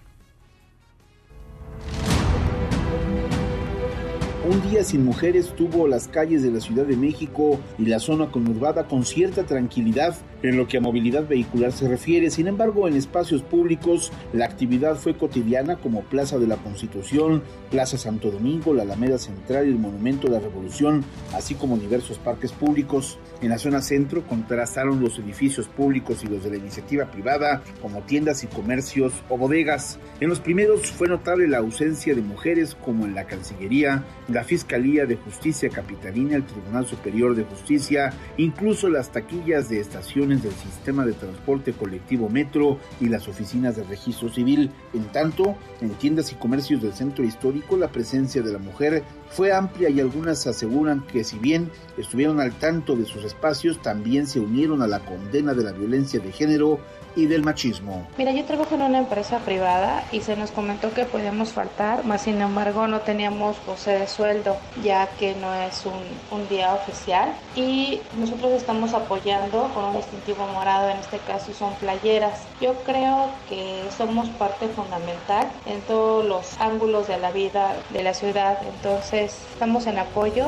[4.49, 8.32] Un día sin mujeres tuvo las calles de la Ciudad de México y la zona
[8.32, 12.29] conurbada con cierta tranquilidad en lo que a movilidad vehicular se refiere.
[12.29, 17.97] Sin embargo, en espacios públicos la actividad fue cotidiana como Plaza de la Constitución, Plaza
[17.97, 22.51] Santo Domingo, la Alameda Central y el Monumento de la Revolución, así como diversos parques
[22.51, 23.17] públicos.
[23.41, 28.01] En la zona centro contrastaron los edificios públicos y los de la iniciativa privada, como
[28.01, 29.99] tiendas y comercios o bodegas.
[30.19, 35.05] En los primeros fue notable la ausencia de mujeres como en la Cancillería, la Fiscalía
[35.05, 41.05] de Justicia Capitalina, el Tribunal Superior de Justicia, incluso las taquillas de estaciones del sistema
[41.05, 44.69] de transporte colectivo Metro y las oficinas de registro civil.
[44.93, 49.51] En tanto, en tiendas y comercios del centro histórico, la presencia de la mujer fue
[49.51, 54.39] amplia y algunas aseguran que si bien estuvieron al tanto de sus espacios, también se
[54.39, 56.80] unieron a la condena de la violencia de género
[57.16, 58.07] y del machismo.
[58.18, 62.22] Mira, yo trabajo en una empresa privada y se nos comentó que podíamos faltar, más
[62.22, 67.34] sin embargo no teníamos goce de sueldo, ya que no es un, un día oficial.
[67.55, 72.43] Y nosotros estamos apoyando con un distintivo morado, en este caso son playeras.
[72.62, 78.14] Yo creo que somos parte fundamental en todos los ángulos de la vida de la
[78.14, 80.47] ciudad, entonces estamos en apoyo.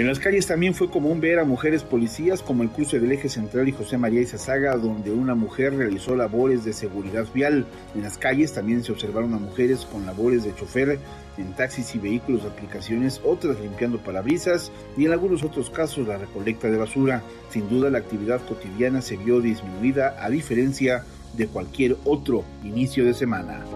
[0.00, 3.28] En las calles también fue común ver a mujeres policías como el cruce del eje
[3.28, 7.66] central y José María Izazaga, donde una mujer realizó labores de seguridad vial.
[7.94, 10.98] En las calles también se observaron a mujeres con labores de chofer
[11.36, 16.16] en taxis y vehículos de aplicaciones, otras limpiando parabrisas y en algunos otros casos la
[16.16, 17.22] recolecta de basura.
[17.50, 23.12] Sin duda la actividad cotidiana se vio disminuida a diferencia de cualquier otro inicio de
[23.12, 23.66] semana.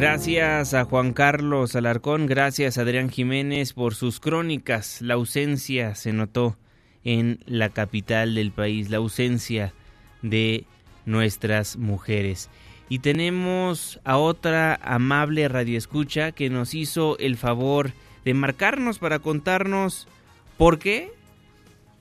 [0.00, 5.02] Gracias a Juan Carlos Alarcón, gracias a Adrián Jiménez por sus crónicas.
[5.02, 6.56] La ausencia se notó
[7.02, 9.74] en la capital del país, la ausencia
[10.22, 10.66] de
[11.04, 12.48] nuestras mujeres.
[12.88, 17.90] Y tenemos a otra amable radioescucha que nos hizo el favor
[18.24, 20.06] de marcarnos para contarnos
[20.56, 21.10] por qué,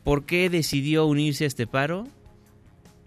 [0.04, 2.08] por qué decidió unirse a este paro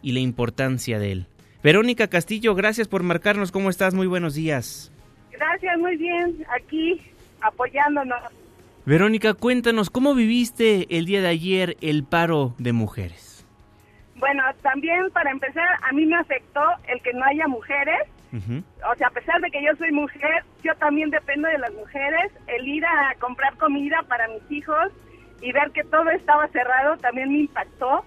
[0.03, 1.30] y la importancia de él.
[1.63, 3.53] Verónica Castillo, gracias por marcarnos.
[3.53, 3.93] ¿Cómo estás?
[3.93, 4.91] Muy buenos días.
[5.31, 6.45] Gracias, muy bien.
[6.57, 7.01] Aquí
[7.43, 8.21] apoyándonos.
[8.87, 13.47] Verónica, cuéntanos, ¿cómo viviste el día de ayer el paro de mujeres?
[14.17, 18.01] Bueno, también para empezar, a mí me afectó el que no haya mujeres.
[18.33, 22.33] O sea, a pesar de que yo soy mujer, yo también dependo de las mujeres.
[22.47, 24.93] El ir a comprar comida para mis hijos
[25.43, 28.05] y ver que todo estaba cerrado también me impactó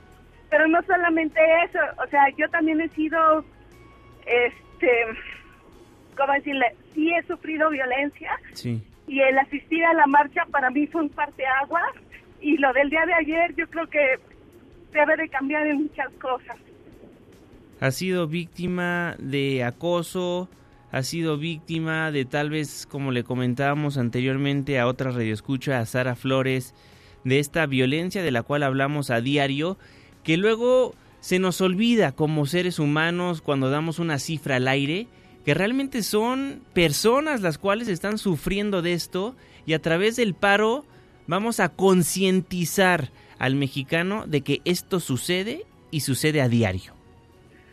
[0.53, 3.43] pero no solamente eso, o sea, yo también he sido,
[4.19, 4.87] este,
[6.15, 6.75] ¿cómo decirle?
[6.93, 8.39] Sí he sufrido violencia.
[8.51, 8.79] Sí.
[9.07, 11.11] Y el asistir a la marcha para mí fue un
[11.59, 11.81] agua
[12.39, 14.19] Y lo del día de ayer yo creo que
[14.91, 16.55] debe de cambiar en muchas cosas.
[17.79, 20.49] Ha sido víctima de acoso,
[20.91, 26.13] ha sido víctima de tal vez, como le comentábamos anteriormente a otra radioescucha, a Sara
[26.13, 26.75] Flores,
[27.23, 29.79] de esta violencia de la cual hablamos a diario
[30.23, 35.07] que luego se nos olvida como seres humanos cuando damos una cifra al aire,
[35.45, 40.85] que realmente son personas las cuales están sufriendo de esto y a través del paro
[41.27, 43.09] vamos a concientizar
[43.39, 46.93] al mexicano de que esto sucede y sucede a diario.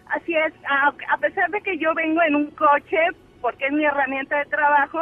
[0.06, 2.98] Así es, a, pesar de que yo vengo en un coche,
[3.40, 4.98] porque es mi herramienta de trabajo,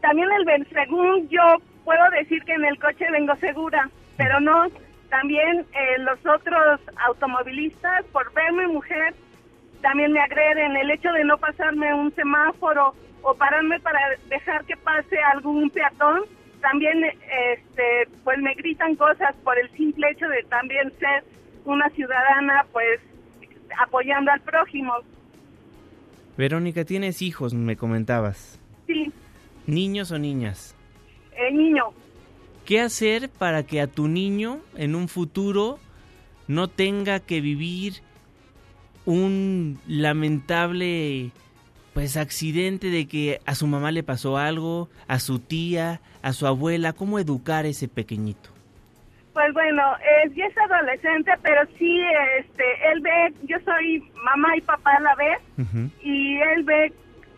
[0.00, 1.42] también el según yo
[1.84, 4.66] puedo decir que en el coche vengo segura, pero no,
[5.14, 9.14] también eh, los otros automovilistas, por verme mujer,
[9.80, 10.76] también me agreden.
[10.76, 16.22] El hecho de no pasarme un semáforo o pararme para dejar que pase algún peatón,
[16.60, 21.22] también este, pues me gritan cosas por el simple hecho de también ser
[21.64, 22.98] una ciudadana pues
[23.86, 24.94] apoyando al prójimo.
[26.36, 28.58] Verónica, tienes hijos, me comentabas.
[28.88, 29.12] Sí.
[29.68, 30.74] ¿Niños o niñas?
[31.36, 31.92] Eh, niño.
[32.64, 35.78] ¿Qué hacer para que a tu niño en un futuro
[36.48, 37.94] no tenga que vivir
[39.04, 41.30] un lamentable
[41.92, 46.46] pues accidente de que a su mamá le pasó algo, a su tía, a su
[46.46, 48.50] abuela, ¿cómo educar a ese pequeñito?
[49.32, 52.00] Pues bueno, eh, ya es adolescente, pero sí,
[52.38, 55.38] este, él ve, yo soy mamá y papá a la vez,
[56.02, 56.92] y él ve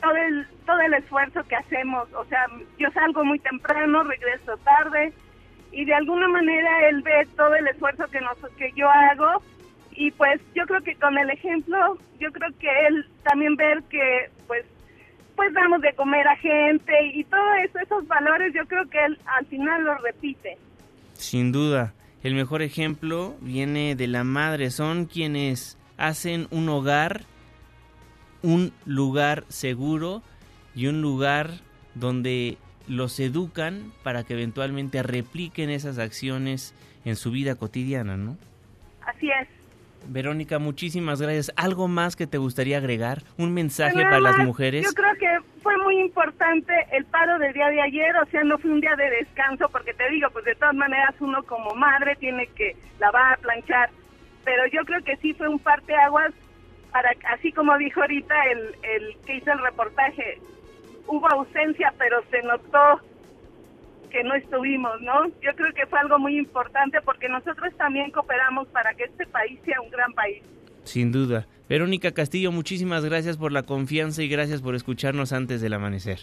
[0.07, 2.09] todo el, todo el esfuerzo que hacemos.
[2.15, 2.47] O sea,
[2.79, 5.13] yo salgo muy temprano, regreso tarde,
[5.73, 9.43] y de alguna manera él ve todo el esfuerzo que, nos, que yo hago,
[9.93, 14.31] y pues yo creo que con el ejemplo, yo creo que él también ver que
[14.47, 14.65] pues
[15.35, 19.19] pues damos de comer a gente y todo eso, esos valores, yo creo que él
[19.27, 20.57] al final los repite.
[21.13, 21.93] Sin duda,
[22.23, 24.71] el mejor ejemplo viene de la madre.
[24.71, 27.25] Son quienes hacen un hogar,
[28.47, 30.23] un lugar seguro
[30.77, 31.51] y un lugar
[31.95, 36.73] donde los educan para que eventualmente repliquen esas acciones
[37.05, 38.37] en su vida cotidiana, ¿no?
[39.05, 39.49] Así es.
[40.09, 41.53] Verónica, muchísimas gracias.
[41.57, 43.25] ¿Algo más que te gustaría agregar?
[43.37, 44.85] ¿Un mensaje para las mujeres?
[44.85, 48.59] Yo creo que fue muy importante el paro del día de ayer, o sea, no
[48.59, 52.15] fue un día de descanso, porque te digo, pues de todas maneras uno como madre
[52.21, 53.91] tiene que lavar, planchar,
[54.45, 56.33] pero yo creo que sí fue un parteaguas
[56.93, 60.41] para, así como dijo ahorita el, el que hizo el reportaje,
[61.07, 63.01] hubo ausencia, pero se notó
[64.11, 65.27] que no estuvimos, ¿no?
[65.43, 69.59] Yo creo que fue algo muy importante porque nosotros también cooperamos para que este país
[69.65, 70.43] sea un gran país.
[70.85, 71.47] Sin duda.
[71.69, 76.21] Verónica Castillo, muchísimas gracias por la confianza y gracias por escucharnos antes del amanecer.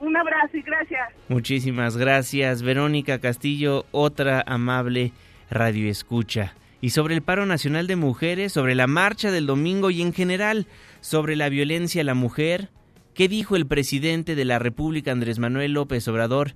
[0.00, 1.08] Un abrazo y gracias.
[1.28, 5.12] Muchísimas gracias, Verónica Castillo, otra amable
[5.50, 6.54] radio escucha.
[6.80, 10.66] Y sobre el paro nacional de mujeres, sobre la marcha del domingo y en general
[11.00, 12.70] sobre la violencia a la mujer,
[13.14, 16.54] ¿qué dijo el presidente de la República, Andrés Manuel López Obrador?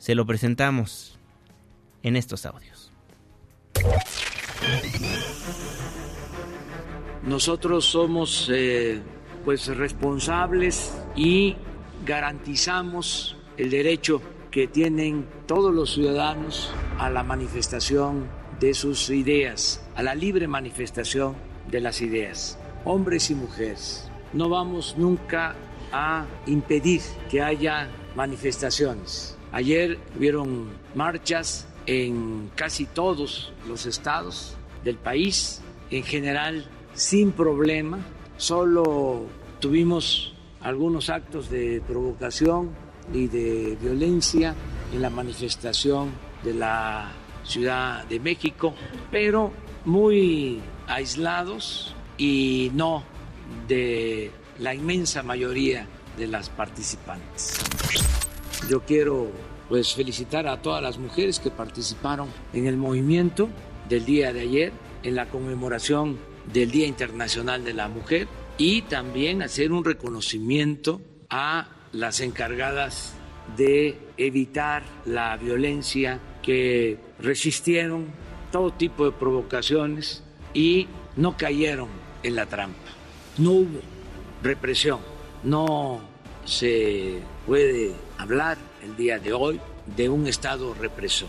[0.00, 1.18] se lo presentamos
[2.02, 2.90] en estos audios.
[7.22, 9.02] Nosotros somos eh,
[9.44, 11.54] pues responsables y
[12.06, 18.26] garantizamos el derecho que tienen todos los ciudadanos a la manifestación
[18.60, 21.34] de sus ideas, a la libre manifestación
[21.70, 24.08] de las ideas, hombres y mujeres.
[24.32, 25.54] No vamos nunca
[25.92, 27.00] a impedir
[27.30, 34.54] que haya manifestaciones Ayer hubieron marchas en casi todos los estados
[34.84, 37.98] del país, en general sin problema,
[38.36, 39.26] solo
[39.58, 42.70] tuvimos algunos actos de provocación
[43.12, 44.54] y de violencia
[44.94, 46.10] en la manifestación
[46.44, 47.10] de la
[47.50, 48.74] Ciudad de México,
[49.10, 49.52] pero
[49.84, 53.02] muy aislados y no
[53.66, 54.30] de
[54.60, 55.86] la inmensa mayoría
[56.16, 57.58] de las participantes.
[58.68, 59.32] Yo quiero
[59.68, 63.48] pues felicitar a todas las mujeres que participaron en el movimiento
[63.88, 64.72] del día de ayer,
[65.02, 66.18] en la conmemoración
[66.52, 68.28] del Día Internacional de la Mujer
[68.58, 73.14] y también hacer un reconocimiento a las encargadas
[73.56, 78.06] de evitar la violencia que resistieron
[78.50, 80.22] todo tipo de provocaciones
[80.54, 81.88] y no cayeron
[82.22, 82.78] en la trampa.
[83.38, 83.80] No hubo
[84.42, 85.00] represión,
[85.44, 86.00] no
[86.44, 89.60] se puede hablar el día de hoy
[89.96, 91.28] de un Estado represor.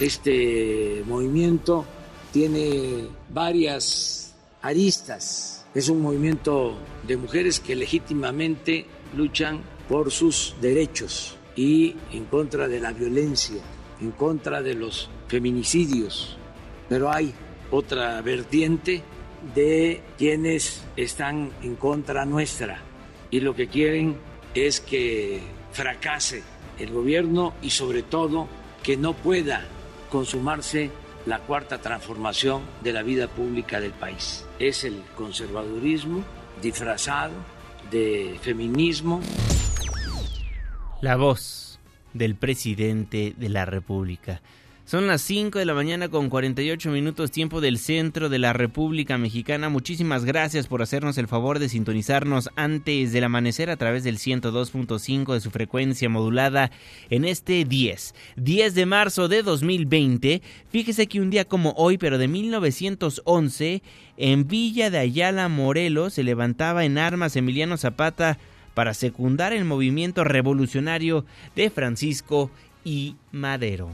[0.00, 1.84] Este movimiento
[2.32, 5.64] tiene varias aristas.
[5.74, 8.86] Es un movimiento de mujeres que legítimamente
[9.16, 13.62] luchan por sus derechos y en contra de la violencia,
[14.00, 16.36] en contra de los feminicidios.
[16.88, 17.34] Pero hay
[17.70, 19.02] otra vertiente
[19.54, 22.80] de quienes están en contra nuestra
[23.30, 24.16] y lo que quieren
[24.54, 25.40] es que
[25.72, 26.42] fracase
[26.78, 28.48] el gobierno y sobre todo
[28.82, 29.66] que no pueda
[30.10, 30.90] consumarse
[31.26, 34.44] la cuarta transformación de la vida pública del país.
[34.58, 36.22] Es el conservadurismo
[36.62, 37.32] disfrazado
[37.90, 39.20] de feminismo.
[41.00, 41.63] La voz
[42.14, 44.40] del presidente de la República.
[44.86, 49.16] Son las 5 de la mañana con 48 minutos tiempo del centro de la República
[49.16, 49.70] Mexicana.
[49.70, 55.32] Muchísimas gracias por hacernos el favor de sintonizarnos antes del amanecer a través del 102.5
[55.32, 56.70] de su frecuencia modulada
[57.08, 58.14] en este 10.
[58.36, 60.42] 10 de marzo de 2020.
[60.68, 63.82] Fíjese que un día como hoy, pero de 1911,
[64.18, 68.38] en Villa de Ayala, Morelos, se levantaba en armas Emiliano Zapata
[68.74, 71.24] para secundar el movimiento revolucionario
[71.56, 72.50] de Francisco
[72.84, 73.90] y Madero.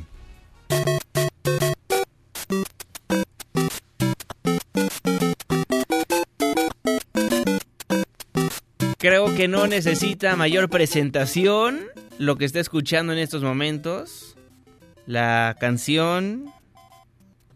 [8.98, 11.86] Creo que no necesita mayor presentación
[12.18, 14.36] lo que está escuchando en estos momentos.
[15.06, 16.52] La canción,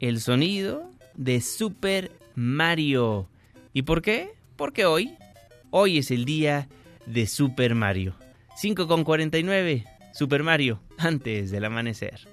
[0.00, 3.28] el sonido de Super Mario.
[3.74, 4.30] ¿Y por qué?
[4.56, 5.16] Porque hoy,
[5.70, 6.66] hoy es el día
[7.06, 8.14] de Super Mario.
[8.56, 12.28] 5 con 49, Super Mario, antes del amanecer.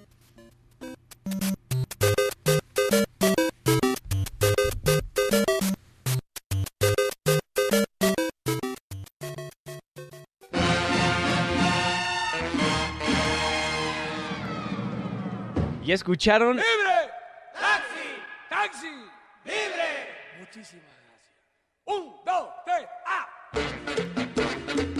[15.83, 16.55] ¿Ya escucharon?
[16.55, 17.11] ¡Libre!
[17.53, 18.07] ¡Taxi!
[18.49, 18.87] ¡Taxi!
[19.43, 21.00] ¡Libre!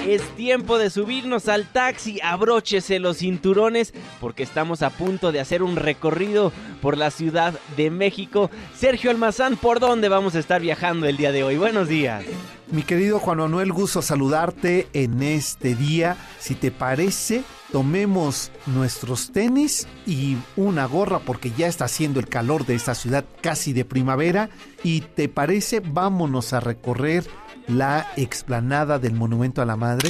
[0.07, 5.61] Es tiempo de subirnos al taxi, abróchese los cinturones porque estamos a punto de hacer
[5.61, 8.49] un recorrido por la Ciudad de México.
[8.75, 11.57] Sergio Almazán, ¿por dónde vamos a estar viajando el día de hoy?
[11.57, 12.25] Buenos días.
[12.71, 16.17] Mi querido Juan Manuel, gusto saludarte en este día.
[16.39, 22.65] Si te parece, tomemos nuestros tenis y una gorra porque ya está haciendo el calor
[22.65, 24.49] de esta ciudad casi de primavera.
[24.83, 27.25] Y te parece, vámonos a recorrer
[27.67, 30.09] la explanada del Monumento a la Madre.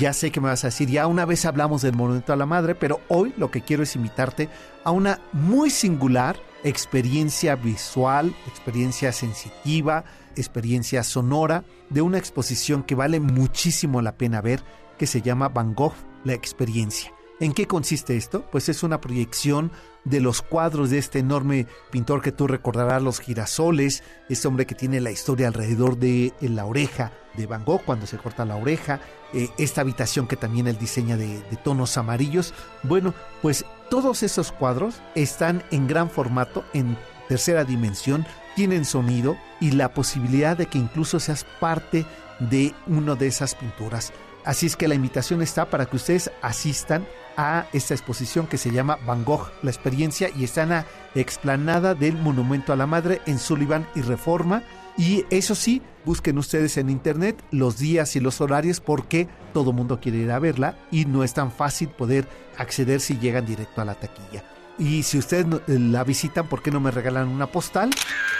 [0.00, 2.46] Ya sé que me vas a decir, ya una vez hablamos del Monumento a la
[2.46, 4.48] Madre, pero hoy lo que quiero es invitarte
[4.84, 10.04] a una muy singular experiencia visual, experiencia sensitiva,
[10.36, 14.62] experiencia sonora de una exposición que vale muchísimo la pena ver,
[14.98, 17.12] que se llama Van Gogh, la experiencia.
[17.40, 18.44] ¿En qué consiste esto?
[18.52, 19.72] Pues es una proyección
[20.04, 24.76] de los cuadros de este enorme pintor que tú recordarás, los girasoles, este hombre que
[24.76, 28.54] tiene la historia alrededor de eh, la oreja de Van Gogh cuando se corta la
[28.54, 29.00] oreja,
[29.32, 32.54] eh, esta habitación que también él diseña de, de tonos amarillos.
[32.84, 36.96] Bueno, pues todos esos cuadros están en gran formato, en
[37.28, 38.24] tercera dimensión,
[38.54, 42.06] tienen sonido y la posibilidad de que incluso seas parte
[42.38, 44.12] de una de esas pinturas.
[44.44, 47.06] Así es que la invitación está para que ustedes asistan
[47.36, 51.94] a esta exposición que se llama Van Gogh, la experiencia, y está en la explanada
[51.94, 54.62] del Monumento a la Madre en Sullivan y Reforma.
[54.96, 60.00] Y eso sí, busquen ustedes en internet los días y los horarios porque todo mundo
[60.00, 63.84] quiere ir a verla y no es tan fácil poder acceder si llegan directo a
[63.84, 64.53] la taquilla.
[64.78, 67.90] Y si ustedes la visitan, ¿por qué no me regalan una postal?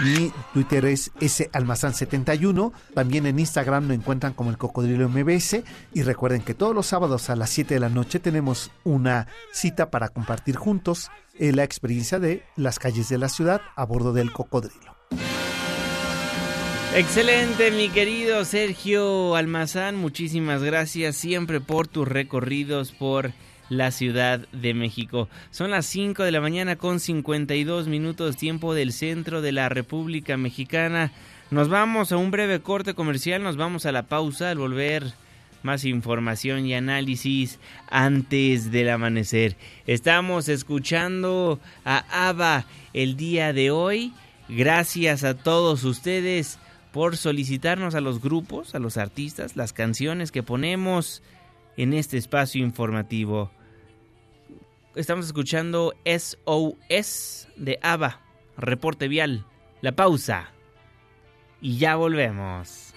[0.01, 2.72] Mi Twitter es salmazán71.
[2.93, 5.62] También en Instagram me encuentran como el Cocodrilo MBS.
[5.93, 9.91] Y recuerden que todos los sábados a las 7 de la noche tenemos una cita
[9.91, 14.32] para compartir juntos eh, la experiencia de las calles de la ciudad a bordo del
[14.32, 14.97] Cocodrilo.
[16.97, 19.97] Excelente, mi querido Sergio Almazán.
[19.97, 23.32] Muchísimas gracias siempre por tus recorridos por
[23.69, 25.29] la Ciudad de México.
[25.51, 30.37] Son las 5 de la mañana con 52 minutos tiempo del centro de la República
[30.37, 31.12] Mexicana.
[31.51, 35.15] Nos vamos a un breve corte comercial, nos vamos a la pausa al volver
[35.62, 37.59] más información y análisis
[37.91, 39.57] antes del amanecer.
[39.87, 44.12] Estamos escuchando a Ava el día de hoy.
[44.49, 46.59] Gracias a todos ustedes
[46.93, 51.23] por solicitarnos a los grupos, a los artistas, las canciones que ponemos
[51.77, 53.51] en este espacio informativo.
[54.95, 58.20] Estamos escuchando SOS de ABBA,
[58.57, 59.45] reporte vial,
[59.81, 60.53] la pausa
[61.61, 62.94] y ya volvemos.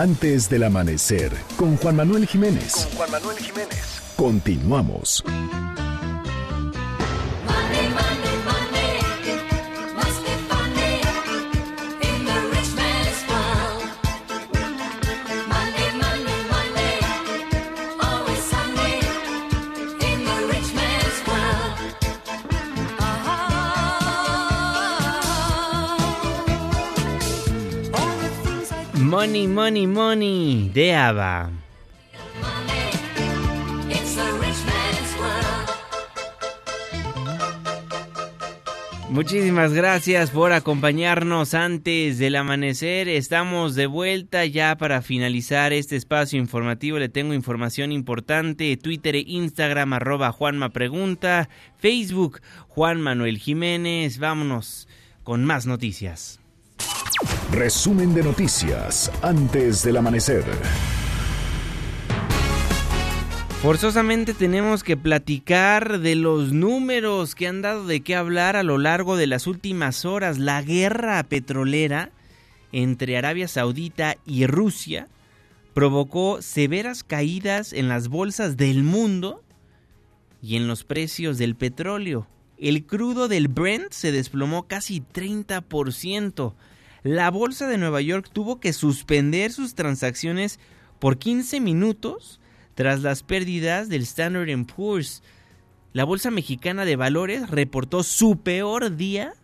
[0.00, 2.72] Antes del amanecer, con Juan Manuel Jiménez.
[2.72, 4.00] Con Juan Manuel Jiménez.
[4.16, 5.22] Continuamos.
[29.20, 31.50] Money, Money, Money de ABBA.
[39.10, 43.10] Muchísimas gracias por acompañarnos antes del amanecer.
[43.10, 46.98] Estamos de vuelta ya para finalizar este espacio informativo.
[46.98, 48.74] Le tengo información importante.
[48.78, 51.50] Twitter e Instagram arroba Juanma Pregunta.
[51.76, 54.18] Facebook Juan Manuel Jiménez.
[54.18, 54.88] Vámonos
[55.24, 56.39] con más noticias.
[57.52, 60.44] Resumen de noticias antes del amanecer.
[63.60, 68.78] Forzosamente tenemos que platicar de los números que han dado de qué hablar a lo
[68.78, 70.38] largo de las últimas horas.
[70.38, 72.12] La guerra petrolera
[72.70, 75.08] entre Arabia Saudita y Rusia
[75.74, 79.42] provocó severas caídas en las bolsas del mundo
[80.40, 82.28] y en los precios del petróleo.
[82.58, 86.54] El crudo del Brent se desplomó casi 30%.
[87.02, 90.60] La bolsa de Nueva York tuvo que suspender sus transacciones
[90.98, 92.40] por 15 minutos
[92.74, 95.22] tras las pérdidas del Standard Poor's,
[95.92, 99.34] la Bolsa Mexicana de Valores reportó su peor día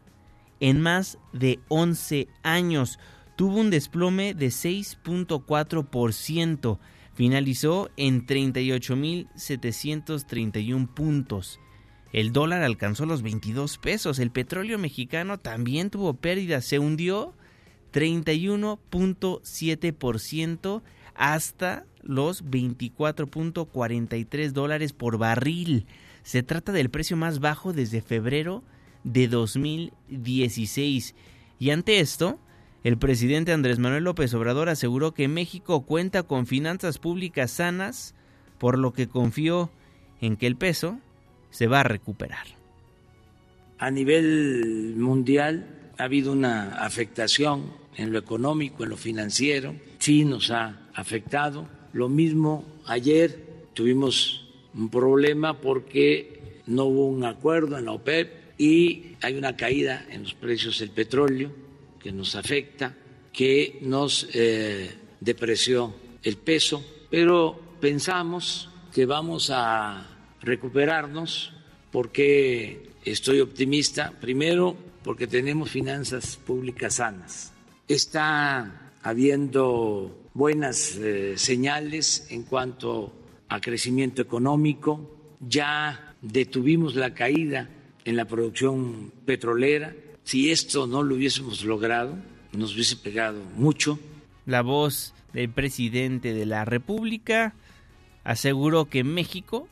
[0.61, 3.01] en más de 11 años.
[3.37, 6.79] Tuvo un desplome de 6.4%.
[7.15, 11.59] Finalizó en 38.731 puntos.
[12.13, 14.21] El dólar alcanzó los 22 pesos.
[14.21, 16.65] El petróleo mexicano también tuvo pérdidas.
[16.65, 17.35] Se hundió
[17.93, 20.83] 31.7%
[21.15, 25.87] hasta los 24.43 dólares por barril.
[26.23, 28.63] Se trata del precio más bajo desde febrero
[29.05, 31.15] de 2016.
[31.59, 32.39] Y ante esto,
[32.85, 38.15] el presidente Andrés Manuel López Obrador aseguró que México cuenta con finanzas públicas sanas,
[38.59, 39.71] por lo que confió
[40.21, 41.01] en que el peso
[41.51, 42.47] se va a recuperar.
[43.79, 45.67] A nivel mundial
[45.99, 51.67] ha habido una afectación en lo económico, en lo financiero, sí nos ha afectado.
[51.93, 59.17] Lo mismo ayer tuvimos un problema porque no hubo un acuerdo en la OPEP y
[59.23, 61.51] hay una caída en los precios del petróleo
[61.99, 62.95] que nos afecta,
[63.33, 64.91] que nos eh,
[65.21, 70.07] depreció el peso, pero pensamos que vamos a
[70.43, 71.53] recuperarnos
[71.91, 74.77] porque estoy optimista, primero
[75.07, 77.53] porque tenemos finanzas públicas sanas.
[77.87, 83.15] Está habiendo buenas eh, señales en cuanto
[83.49, 87.71] a crecimiento económico, ya detuvimos la caída
[88.05, 89.95] en la producción petrolera.
[90.25, 92.17] Si esto no lo hubiésemos logrado,
[92.53, 94.01] nos hubiese pegado mucho.
[94.45, 97.55] La voz del presidente de la República
[98.25, 99.69] aseguró que México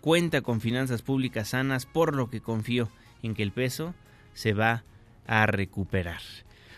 [0.00, 2.90] cuenta con finanzas públicas sanas, por lo que confió
[3.24, 3.92] en que el peso
[4.34, 4.84] se va
[5.26, 6.20] a recuperar.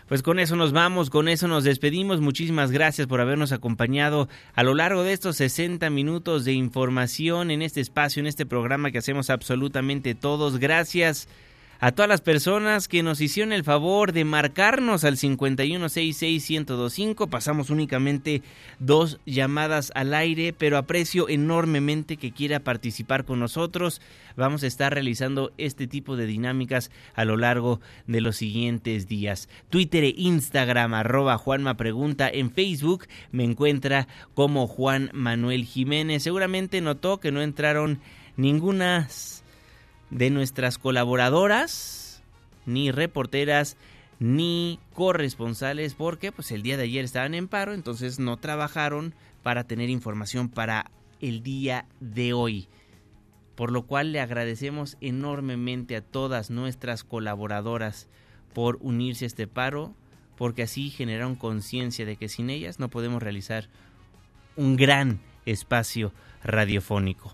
[0.07, 2.21] Pues con eso nos vamos, con eso nos despedimos.
[2.21, 7.63] Muchísimas gracias por habernos acompañado a lo largo de estos 60 minutos de información en
[7.63, 10.59] este espacio, en este programa que hacemos absolutamente todos.
[10.59, 11.27] Gracias
[11.79, 17.29] a todas las personas que nos hicieron el favor de marcarnos al 5166125.
[17.29, 18.41] Pasamos únicamente
[18.79, 24.01] dos llamadas al aire, pero aprecio enormemente que quiera participar con nosotros.
[24.35, 29.49] Vamos a estar realizando este tipo de dinámicas a lo largo de los siguientes días.
[29.69, 32.29] Twitter e Instagram, arroba Juanma Pregunta.
[32.29, 36.23] En Facebook me encuentra como Juan Manuel Jiménez.
[36.23, 37.99] Seguramente notó que no entraron
[38.37, 39.07] ninguna
[40.09, 42.23] de nuestras colaboradoras,
[42.65, 43.77] ni reporteras,
[44.19, 49.65] ni corresponsales, porque pues el día de ayer estaban en paro, entonces no trabajaron para
[49.65, 50.91] tener información para
[51.21, 52.67] el día de hoy.
[53.55, 58.07] Por lo cual le agradecemos enormemente a todas nuestras colaboradoras
[58.53, 59.93] por unirse a este paro,
[60.37, 63.69] porque así generaron conciencia de que sin ellas no podemos realizar
[64.55, 66.11] un gran espacio
[66.43, 67.33] radiofónico.